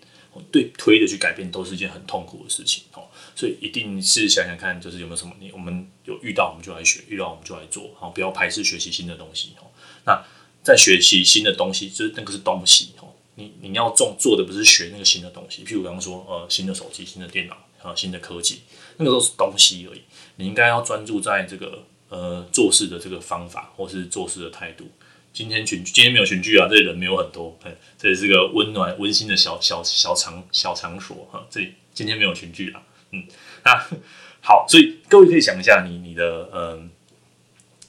[0.51, 9.53] 对，推着去改变都是一件很痛苦的事情，哦，所以一定是想想看，就是有没有什么你我们有遇到我们就来学，遇到我们就来做，好，不要排斥学习新的东西，
[10.07, 10.23] 那
[10.63, 13.13] 在学习新的东西，就是那个是东西哦。
[13.35, 18.61] 你你要做做的不是学那个新的东西，譬如刚刚说呃新的手机、新的电脑啊、新的科技，
[18.97, 20.01] 那个都是东西而已。
[20.37, 24.89] 你应该要专注在这个呃做事的这个方法，或是做事的态度。
[25.31, 31.45] 今天群今天没有群聚啊，这里人没有很多，哎，这里是个温暖温馨的小小小场小场所哈。
[31.47, 33.23] 这里今天没有群聚啊，嗯，
[33.63, 33.87] 那
[34.41, 36.89] 好，所以各位可以想一下，你你的嗯，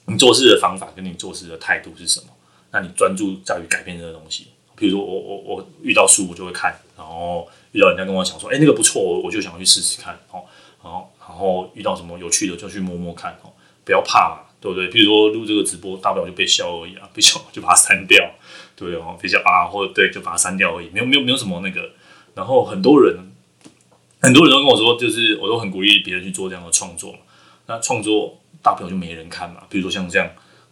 [0.09, 2.27] 你做事的方法跟你做事的态度是什么？
[2.71, 4.47] 那你专注在于改变这个东西。
[4.75, 10.43] 比如说我我我遇到书我就会看，然后遇到人家跟我讲说，哎、那个不错，我就想去试试看，哦，
[10.81, 13.51] 然后然后遇到什么有趣的就去摸摸看，哦，
[13.83, 14.87] 不要怕嘛，对不对？
[14.87, 18.31] 比如说录这个直播，大不了就被笑而已啊，被笑就把它删掉，
[18.77, 19.01] 对不对？
[19.01, 21.91] 哦，被笑啊，或者对，就把它删掉而已，没有没有没有什么那个。
[22.33, 23.17] 然后很多人
[24.21, 27.19] 很多人都跟我说，就是我都很鼓励别人去做这样的创作嘛。
[27.65, 30.29] 那创作大不了就没人看嘛，比如说像这样。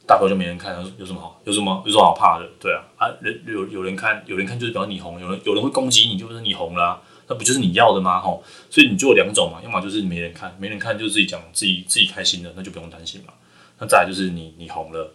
[0.08, 1.38] 大头就没人看，有什么好？
[1.44, 2.50] 有什么有什么好怕的？
[2.62, 8.22] 对啊，啊人有有人看，有人看就是表示你红，有人有人会攻击你，就是你红啦、那不就是你要的吗？
[8.22, 13.34] 吼，所以你就有两种嘛，要么就是没人看，没人看就自己讲自己自己开心的，那就不用担心嘛。
[13.80, 15.14] 那再来就是你你红了，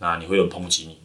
[0.00, 0.98] 那你会有人抨击你，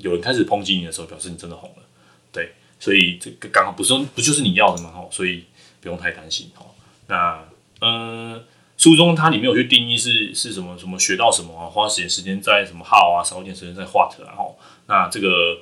[0.00, 1.84] 有人开始抨击你的时候，表示你真的红了，
[2.32, 4.90] 对，所以这个刚好不是不就是你要的嘛？
[4.90, 5.44] 吼，所以
[5.80, 6.74] 不用太担心吼。
[7.06, 7.38] 那
[7.82, 8.32] 嗯。
[8.34, 8.42] 呃
[8.80, 15.58] 书中它里面有去定义是是什么什么学到什么，花时间时间在什么号啊，少一点时间在 what 然后那这个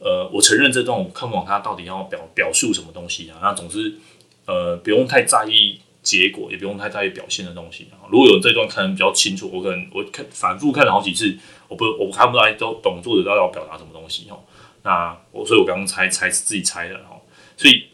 [0.00, 3.94] 呃，我承认这段我看不懂它到底要表表述什么东西啊，那总之
[4.46, 8.02] 呃不用太在意结果，也不用太在意表现的东西啊。
[8.10, 14.42] 如果有这段看得比较清楚，我可能我看反复看了好几次，我不我看不出来都懂作者到底要表达什么东西哦。
[14.82, 17.22] 那我所以我刚刚猜猜自己猜的哦，
[17.56, 17.84] 所以。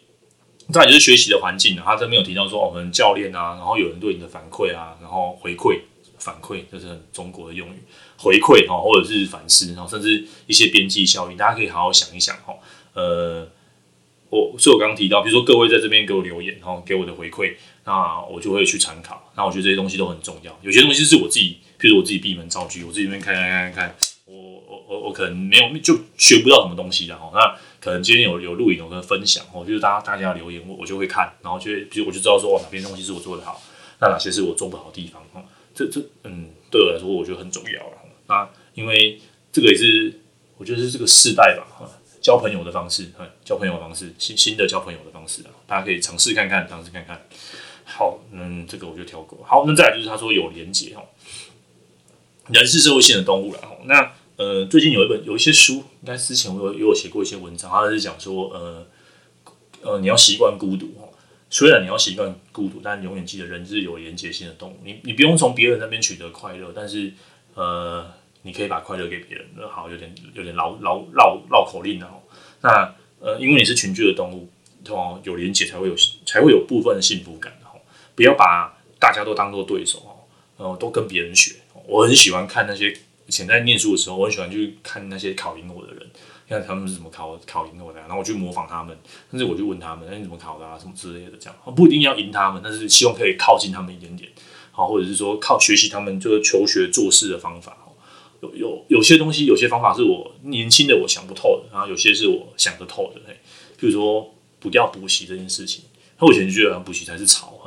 [0.72, 5.80] 再就是学习的环境，他这边有提到说，我们教练啊，然后有人对你的反馈啊，然后回馈
[6.18, 7.82] 反馈，这是很中国的用语，
[8.16, 12.54] 回馈哈，或者是反思，然后甚至一些边际效应，大家可以好好想一想哈。
[12.94, 13.48] 呃，
[14.30, 17.54] 我所以我刚刚提到，比如说各位在这边给我留言，然后给我的回馈，
[17.84, 19.32] 那我就会去参考。
[19.36, 23.96] 那我觉得这些东西都很重要，有些东西是我自己，譬如我自己闭门造车，我自己这边看看看看，
[24.86, 27.30] 我我可能没有就学不到什么东西的哈。
[27.34, 33.60] 那可能今天有有录影，有跟分享哦，就是大家大家留言，我我就会看，然后就会，比如我就知道说，哪边东西是我做的好，
[34.00, 35.42] 那哪些是我做不好的地方哦。
[35.74, 37.98] 这这嗯，对我来说，我觉得很重要了。
[38.28, 40.20] 那因为这个也是，
[40.58, 41.66] 我觉得是这个世代吧，
[42.20, 43.10] 交朋友的方式，
[43.44, 47.20] 交朋友的方式，新新的交朋友的方式啊，大家可以尝试看看，尝试看看。
[47.84, 49.44] 好，嗯，这个我就跳过。
[49.44, 51.02] 好，那再来就是他说有连结哦，
[52.48, 54.12] 人是社会性的动物了哦，那。
[54.36, 58.86] 呃，最近有一本有一些书，应该之前我有有写过一些文章，他是讲说，呃，
[59.82, 60.90] 呃，你要习惯孤独。
[61.50, 64.76] 虽然你要习惯孤独，但永远记得人是有连接性的动物。
[64.82, 67.12] 你你不用从别人那边取得快乐，但是
[67.54, 69.46] 呃，你可以把快乐给别人。
[69.54, 72.22] 那好，有点有点绕绕绕绕口令了哦。
[72.62, 74.48] 那呃，因为你是群居的动物，
[74.82, 77.76] 通常有连接才会有才会有部分的幸福感哦。
[78.14, 81.56] 不要把大家都当做对手哦，呃，都跟别人学。
[81.86, 82.96] 我很喜欢看那些。
[83.32, 86.06] 以前在念书的时候，我很喜欢去看那些考赢我的人，
[86.46, 88.94] 看他们是怎么考考赢我的，然后我去模仿他们，
[89.30, 90.78] 甚至我去问他们，哎，你怎么考的啊？
[90.78, 94.30] 什么之类的，这样不一定要赢他们，但是希望可以靠近他们一点点，
[94.70, 97.74] 好，或者是说靠学习他们就是求学做事的方法。
[98.42, 103.20] 有有有些东西，有些方法是我年轻的我想不透的，然后有些是我想得透的。
[103.26, 103.34] 嘿，
[103.78, 105.84] 比如说不要补习这件事情，
[106.18, 107.58] 那我以前就觉得补习才是草。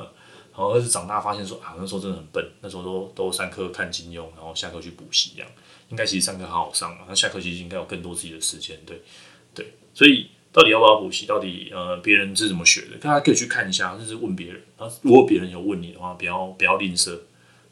[0.58, 5.48] 然后是长大发现说啊，那时候真的很笨，那时候都都上课看金庸，然后下课去补习一样。
[5.90, 9.02] 应该其实上课好好上啊，那下课其实应该有更多自己的时间，对
[9.54, 9.74] 对。
[9.94, 11.26] 所以到底要不要补习？
[11.26, 12.98] 到底呃别人是怎么学的？
[12.98, 14.62] 大家可以去看一下，就是问别人。
[14.78, 17.18] 然后如果别人有问你的话，不要不要吝啬，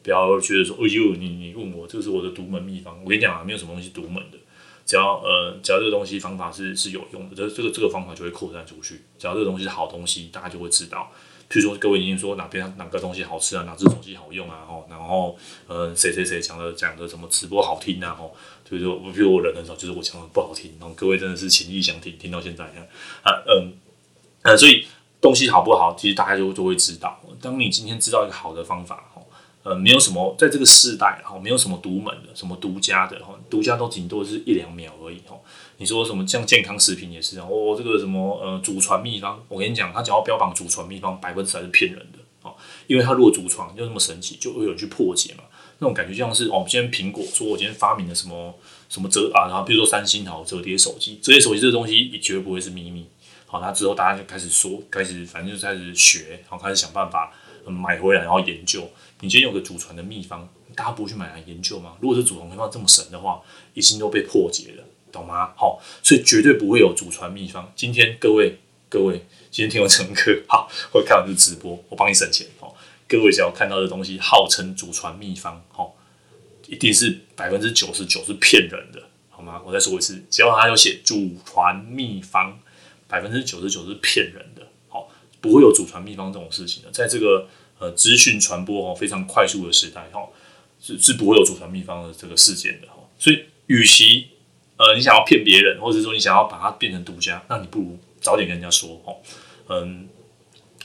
[0.02, 3.02] 不要觉得说哎呦你你问我这个是我的独门秘方。
[3.02, 4.38] 我跟你讲啊，没有什么东西独门的，
[4.84, 9.02] 只要呃只要这个东西方法是是有用的，这这个这个方法就会扩散出去。
[9.18, 11.10] 只要这个东西是好东西，大家就会知道。
[11.50, 15.36] 譬如说，各位已经说哪边哪个东西好吃啊，哪只手机好用啊，吼，然后
[15.68, 18.34] 呃，谁谁谁讲的讲的什么直播好听啊，吼，
[18.68, 23.72] 就是说，比如我人很少，就是我讲的不好听，然后各位真的是情意相挺，听到现在啊，嗯，
[24.42, 24.86] 呃，所以
[25.20, 27.20] 东西好不好，其实大家就就会知道。
[27.40, 29.26] 当你今天知道一个好的方法，吼，
[29.62, 35.44] 呃，没有什么在这个世代，吼，没有什么独门的，什么独家的，吼，独家都顶多是一两秒而已，吼。
[35.78, 37.38] 你说什么像健康食品也是？
[37.40, 42.54] 哦，这个什么呃祖传秘方，我跟你讲，他只要标榜祖传秘方，百分之百是骗人的哦。
[42.86, 45.44] 因为他如果祖传就那么神奇，就会有人去破解嘛。
[45.78, 48.54] 那种感觉就像是哦，今天苹果说我今天发明了什么
[48.88, 53.06] 什么折啊，然后比如说三星好折叠手机，折叠手机这个东西也绝不会是秘密。
[53.46, 57.32] 好，那之后大家就开始说，开始反正就开始学，然后开始想办法
[57.66, 58.88] 买回来，然后研究。
[59.20, 61.94] 你今天有个祖传的秘方，大家不会去买来研究吗？
[62.00, 63.40] 如果是祖传秘方这么神的话，
[63.74, 64.84] 已经都被破解了。
[65.14, 65.52] 懂吗？
[65.56, 67.72] 好，所以绝对不会有祖传秘方。
[67.74, 68.58] 今天各位
[68.90, 72.46] 各位，今天听完这门课，好，或看完这直播，我帮你省钱。
[72.60, 72.76] 好，
[73.08, 75.96] 各位只要看到的东西号称祖传秘方，好，
[76.68, 79.60] 一定是百分之九十九是骗人的，好吗？
[79.64, 82.58] 我再说一次，只要他有写祖传秘方，
[83.08, 85.08] 百分之九十九是骗人的，好，
[85.40, 87.48] 不会有祖传秘方这种事情的，在这个
[87.78, 90.28] 呃资讯传播哦非常快速的时代哈，
[90.80, 94.28] 是是不会有祖传秘方的这个事件的哈，所以与其
[94.76, 99.16] 呃你想要骗别人，或者说你想要把它变成独家，那你不如早点跟人家说哦，
[99.68, 100.08] 嗯，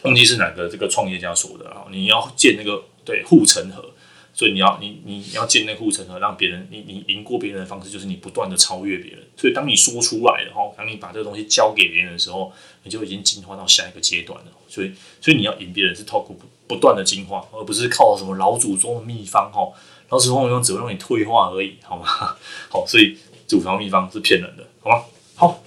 [0.03, 3.85] 忘记是哪个这个创业家说的啊，你要建那个对护城河。
[4.31, 9.19] 所以你要你你要建那护城河，让别人你你赢过别人的方式就是你不断的超越别人。
[9.35, 12.49] 所以当你说出来然后，当你把这个东西交给别人的时候，
[12.83, 14.51] 你就已经进化到下一个阶段了。
[14.69, 19.73] 所以所以你要赢别人是透过不不断的进化，而不是靠什么老祖宗的秘方哦。
[20.07, 22.05] 老祖宗只会让你退化而已，好吗？
[22.69, 23.17] 好，所以
[23.49, 25.03] 祖传秘方是骗人的，好吗？
[25.35, 25.63] 好，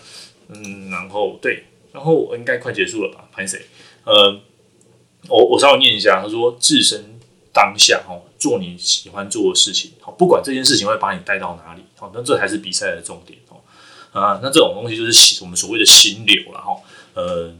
[0.48, 3.28] 嗯，然后对，然后我应该快结束了吧？
[3.30, 3.60] 潘谁？
[4.04, 4.40] 呃，
[5.28, 7.10] 我我稍微念一下，他说自身。
[7.54, 13.60] 当下哦，做你喜欢做的事情，好，不管这件事情会把你带到哪里，好，那这才是比赛的重点哦。
[14.10, 16.74] 啊，那这种东西就是我们所谓的心流了哈。
[17.12, 17.52] 呃，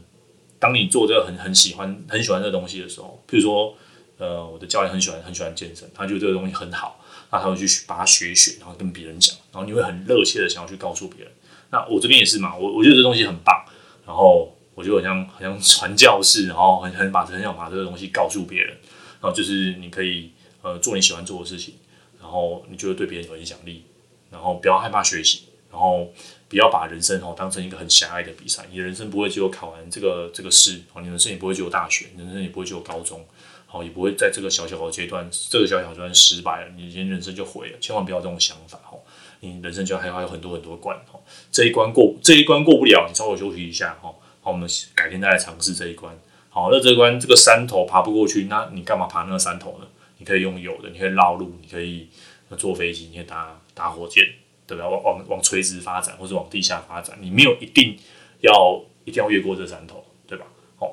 [0.57, 3.75] 当你做这个很很喜欢很喜欢这个东西的时候，譬如说，
[4.17, 6.99] 呃，我的教练很喜欢很喜欢健身，他觉得这个东西很好，
[7.33, 11.33] 那他会去把它学一学，然后跟别人讲，然后你会很热切的想要去告诉别人。
[11.71, 13.65] 那我这边也是嘛，我我觉得这东西很棒，
[14.05, 18.77] 然后我就好像好像传教士，然后很很把很想把这个东西告诉别人。
[19.19, 20.29] 然后就是你可以
[20.61, 21.73] 呃做你喜欢做的事情，
[22.21, 23.83] 然后你就会对别人有影响力，
[24.29, 26.13] 然后不要害怕学习，然后
[26.47, 28.63] 不要把人生哦当成一个很狭隘的比赛。
[28.69, 33.25] 你的人生不会只有考完这个这个试，哦，你的人生也不会只有大学，你的人生也不会只有高中，
[33.73, 37.77] 好，也不会在这个小小的阶段，这个小小阶段失败了，你今天人生就毁了。
[37.81, 39.01] 千万不要这种想法哦，
[39.39, 41.19] 你人生就还还有很多很多关哦，
[41.51, 44.13] 这一关过这一关过不了，你稍微休息一下哈，
[44.43, 46.15] 好，我们改天再来尝试这一关。
[46.49, 49.87] 好，那这一关这个山头爬不过去，那你干嘛爬那个山头呢？
[50.19, 52.07] 你可以用有的，你可以绕路，你可以
[52.55, 54.23] 坐飞机，你可以搭搭火箭，
[54.67, 54.87] 对吧？
[54.87, 57.97] 往往往垂直发展，或者往地下发展，你没有一定
[58.41, 60.02] 要一定要越过这山头，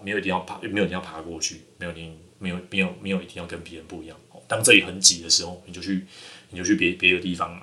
[0.05, 4.16] 没有一定要爬，没有一定要爬过去，没有一定没有没有没有一定要跟别人不一样。
[4.47, 6.05] 当这里很挤的时候，你就去
[6.51, 7.62] 你就去别别的地方了。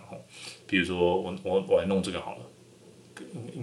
[0.65, 2.41] 比如说我我我来弄这个好了。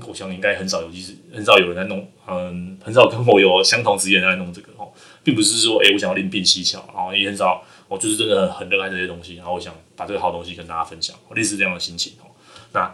[0.07, 4.93] 我想应该很少有，其实很少有人在弄，嗯，很少跟我有相同时间在弄这个哦，
[5.23, 12.27] 并不是说，诶、欸，我想要另辟蹊跷，然后也很少，我就是真的很热爱这些东西，然后我想把这个好东西跟大家分享，类似这样的心情哦。
[12.73, 12.93] 那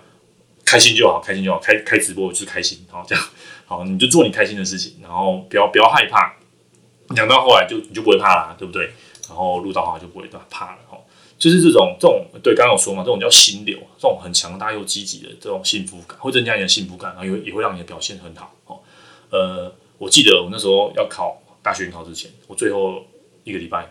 [0.64, 3.24] 开心就好，开心就好，开开直播就是开心，好这样，
[3.70, 6.34] 好你就做你开心的事情，然后不要不要害怕，
[7.14, 8.90] 讲到后来就你就不会怕了，对不对？
[9.28, 10.98] 然后录到后来就不会怕了，哈。
[11.38, 18.52] 就是这种这种对，刚刚有说嘛，这种叫心流，这种很强大又积极的这种幸福感，会增加你的幸福感，然后也也会让你的表现很好。
[18.66, 18.80] 哦，
[19.30, 23.04] 呃，我记得我那时候要考大学考之前，我最后
[23.44, 23.86] 一个礼拜，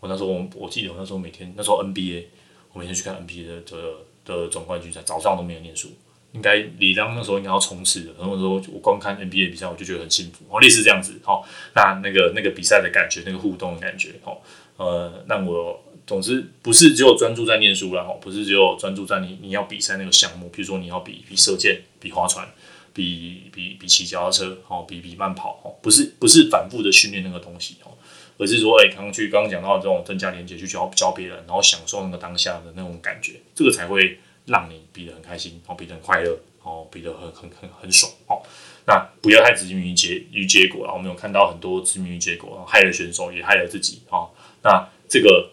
[0.00, 2.24] 我那时候我我记得我那时候每天那时候 NBA，
[2.72, 3.76] 我每天去看 NBA 的的
[4.24, 5.88] 的总冠军赛，早上都没有念书，
[6.34, 8.12] 应该李当那时候应该要冲刺的。
[8.18, 11.42] 然后说我光看 NBA 比赛，我就觉得很幸福，哦，类似这样子，哦，
[11.74, 14.36] 那那个那个比赛的感觉，那个互动的感觉，哦，
[14.76, 15.80] 呃，让我。
[16.06, 22.46] 总之不是只有专注在念书啦，哦，不是只有专注在你你要比赛那个项目，比如说你要比比射箭、比划船、
[22.92, 27.96] 比比比骑脚踏车，哦，比比慢跑，哦，不是不是反复的训练那个东西，哦，
[28.36, 38.42] 而是说，哎、刚刚去刚刚讲到这种增加连接，去教教别人，然后享受那个当下的那种感觉，这个才会让你比得很开心，哦，比得很快乐，哦，比得很很很很爽，哦，
[38.86, 44.30] 那不要太执迷于结于结果了，我们有看到很多执迷于结果，害了选手，也害了自己，哦，
[44.62, 45.50] 那这个。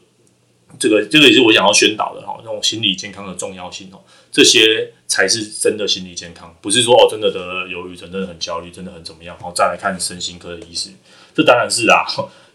[0.80, 4.00] 这个这个也是我想要宣导的哈，那种心理健康的重要性哦，
[4.32, 10.92] 这些才是真的心理健康，不是说哦真的得了忧郁症，真的很焦虑，真的很怎么样，然后再来看身心科的医师，
[11.36, 12.06] 这当然是啊，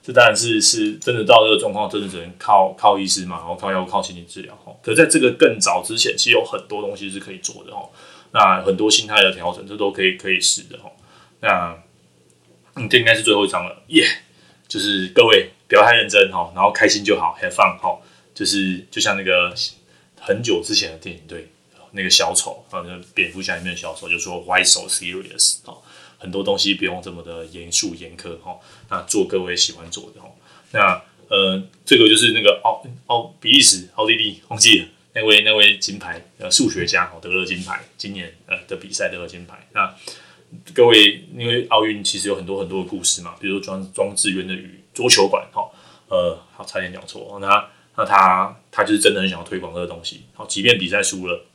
[0.06, 4.72] 这当然是是真的到这个状况，真的只能靠靠医师嘛，然后靠药、靠心理治疗哈。
[4.80, 7.90] 可在这个更早之前，其实有很多东西是可以做的哈，
[8.30, 10.92] 那很多心态的调整，这都可以可以试的哈。
[11.40, 11.76] 那
[12.76, 14.06] 嗯，这应该是最后一张了，耶、
[14.68, 17.98] 就是各位不要太认真哈，然后开心就好，have fun 哈。
[18.32, 19.52] 就是就像那个
[20.20, 21.48] 很久之前的电影，对，
[21.92, 25.56] 那个小丑，反正蝙蝠侠里面的小丑就说 Why so serious？
[25.64, 25.78] 哦，
[26.18, 28.58] 很多东西不用这么的严肃严苛哈。
[28.90, 30.28] 那做各位喜欢做的哈。
[30.72, 39.66] 那呃，这个就是那个奥奥比利时奥地利忘记了那位那位金牌呃数学家哦得了金牌，今年呃的比赛得了金牌。
[39.72, 39.94] 那
[40.74, 45.68] 各位因为奥运其实有很多很多的故事嘛，比如说装装志渊的羽桌球馆哈，
[46.08, 47.68] 呃，好差点讲错那。
[47.98, 51.46] 那他他就是真的很想要推广这个东西，好，即便比赛输了，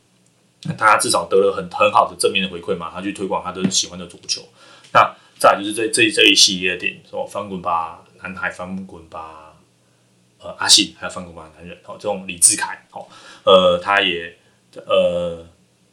[0.77, 4.41] 他至少得了很很好的正面的回馈嘛，他去推广他的喜欢的足球。
[4.93, 9.53] 那再就是这这这一系列的电影，说翻滚吧，男孩翻滚吧，
[10.39, 13.07] 呃阿信，还有翻滚吧男人哦，这种李志凯哦，
[13.43, 14.37] 呃，他也
[14.75, 15.43] 呃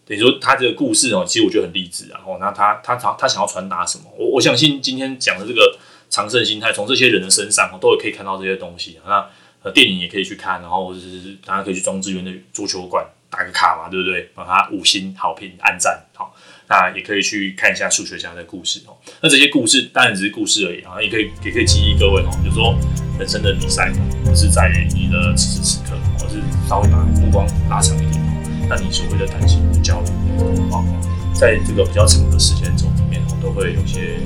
[0.04, 2.20] 等于说他这个故事哦，其实我觉得很励志啊。
[2.26, 4.04] 哦，那他他他他想要传达什么？
[4.18, 5.78] 我我相信今天讲的这个
[6.10, 8.98] 常胜心态，从这些人的身上哦，都有可以看到这些东西。
[9.06, 9.30] 那
[9.62, 14.30] 呃电影也可以去看，然后或者是大家可以去中志源的足球馆打个卡嘛，对不对？
[14.34, 16.34] 把它五星好评按赞好。
[16.70, 18.92] 那也可以去看一下数学家的故事哦。
[19.22, 22.30] 那这些故事当然只是故事而已啊，也可以也可以激励各位哦。
[22.42, 22.78] 比如说
[23.18, 23.90] 人生的比赛
[24.24, 28.66] 不是在于你的此时此刻，而是稍微把目光拉长一点哦。
[28.68, 30.06] 那你所谓的担心、的焦虑、
[30.36, 31.00] 的惶恐，
[31.34, 34.18] 在这个比较长的时间轴里面哦，都会有些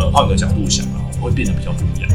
[0.00, 2.10] 呃换个角度想啊，会变得比较不一样。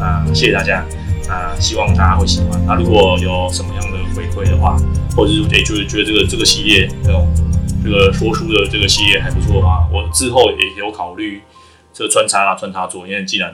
[0.00, 0.84] 啊，谢谢大家
[1.32, 2.60] 啊，希望大家会喜欢。
[2.66, 4.76] 那如果有什么样的回馈的话，
[5.16, 7.26] 或者是诶就是觉得这个这个系列那种。
[7.84, 11.42] 这个说书的这个系列还不错的话，我之后也有考虑
[11.92, 13.50] 这个穿插啦穿插做，因为既然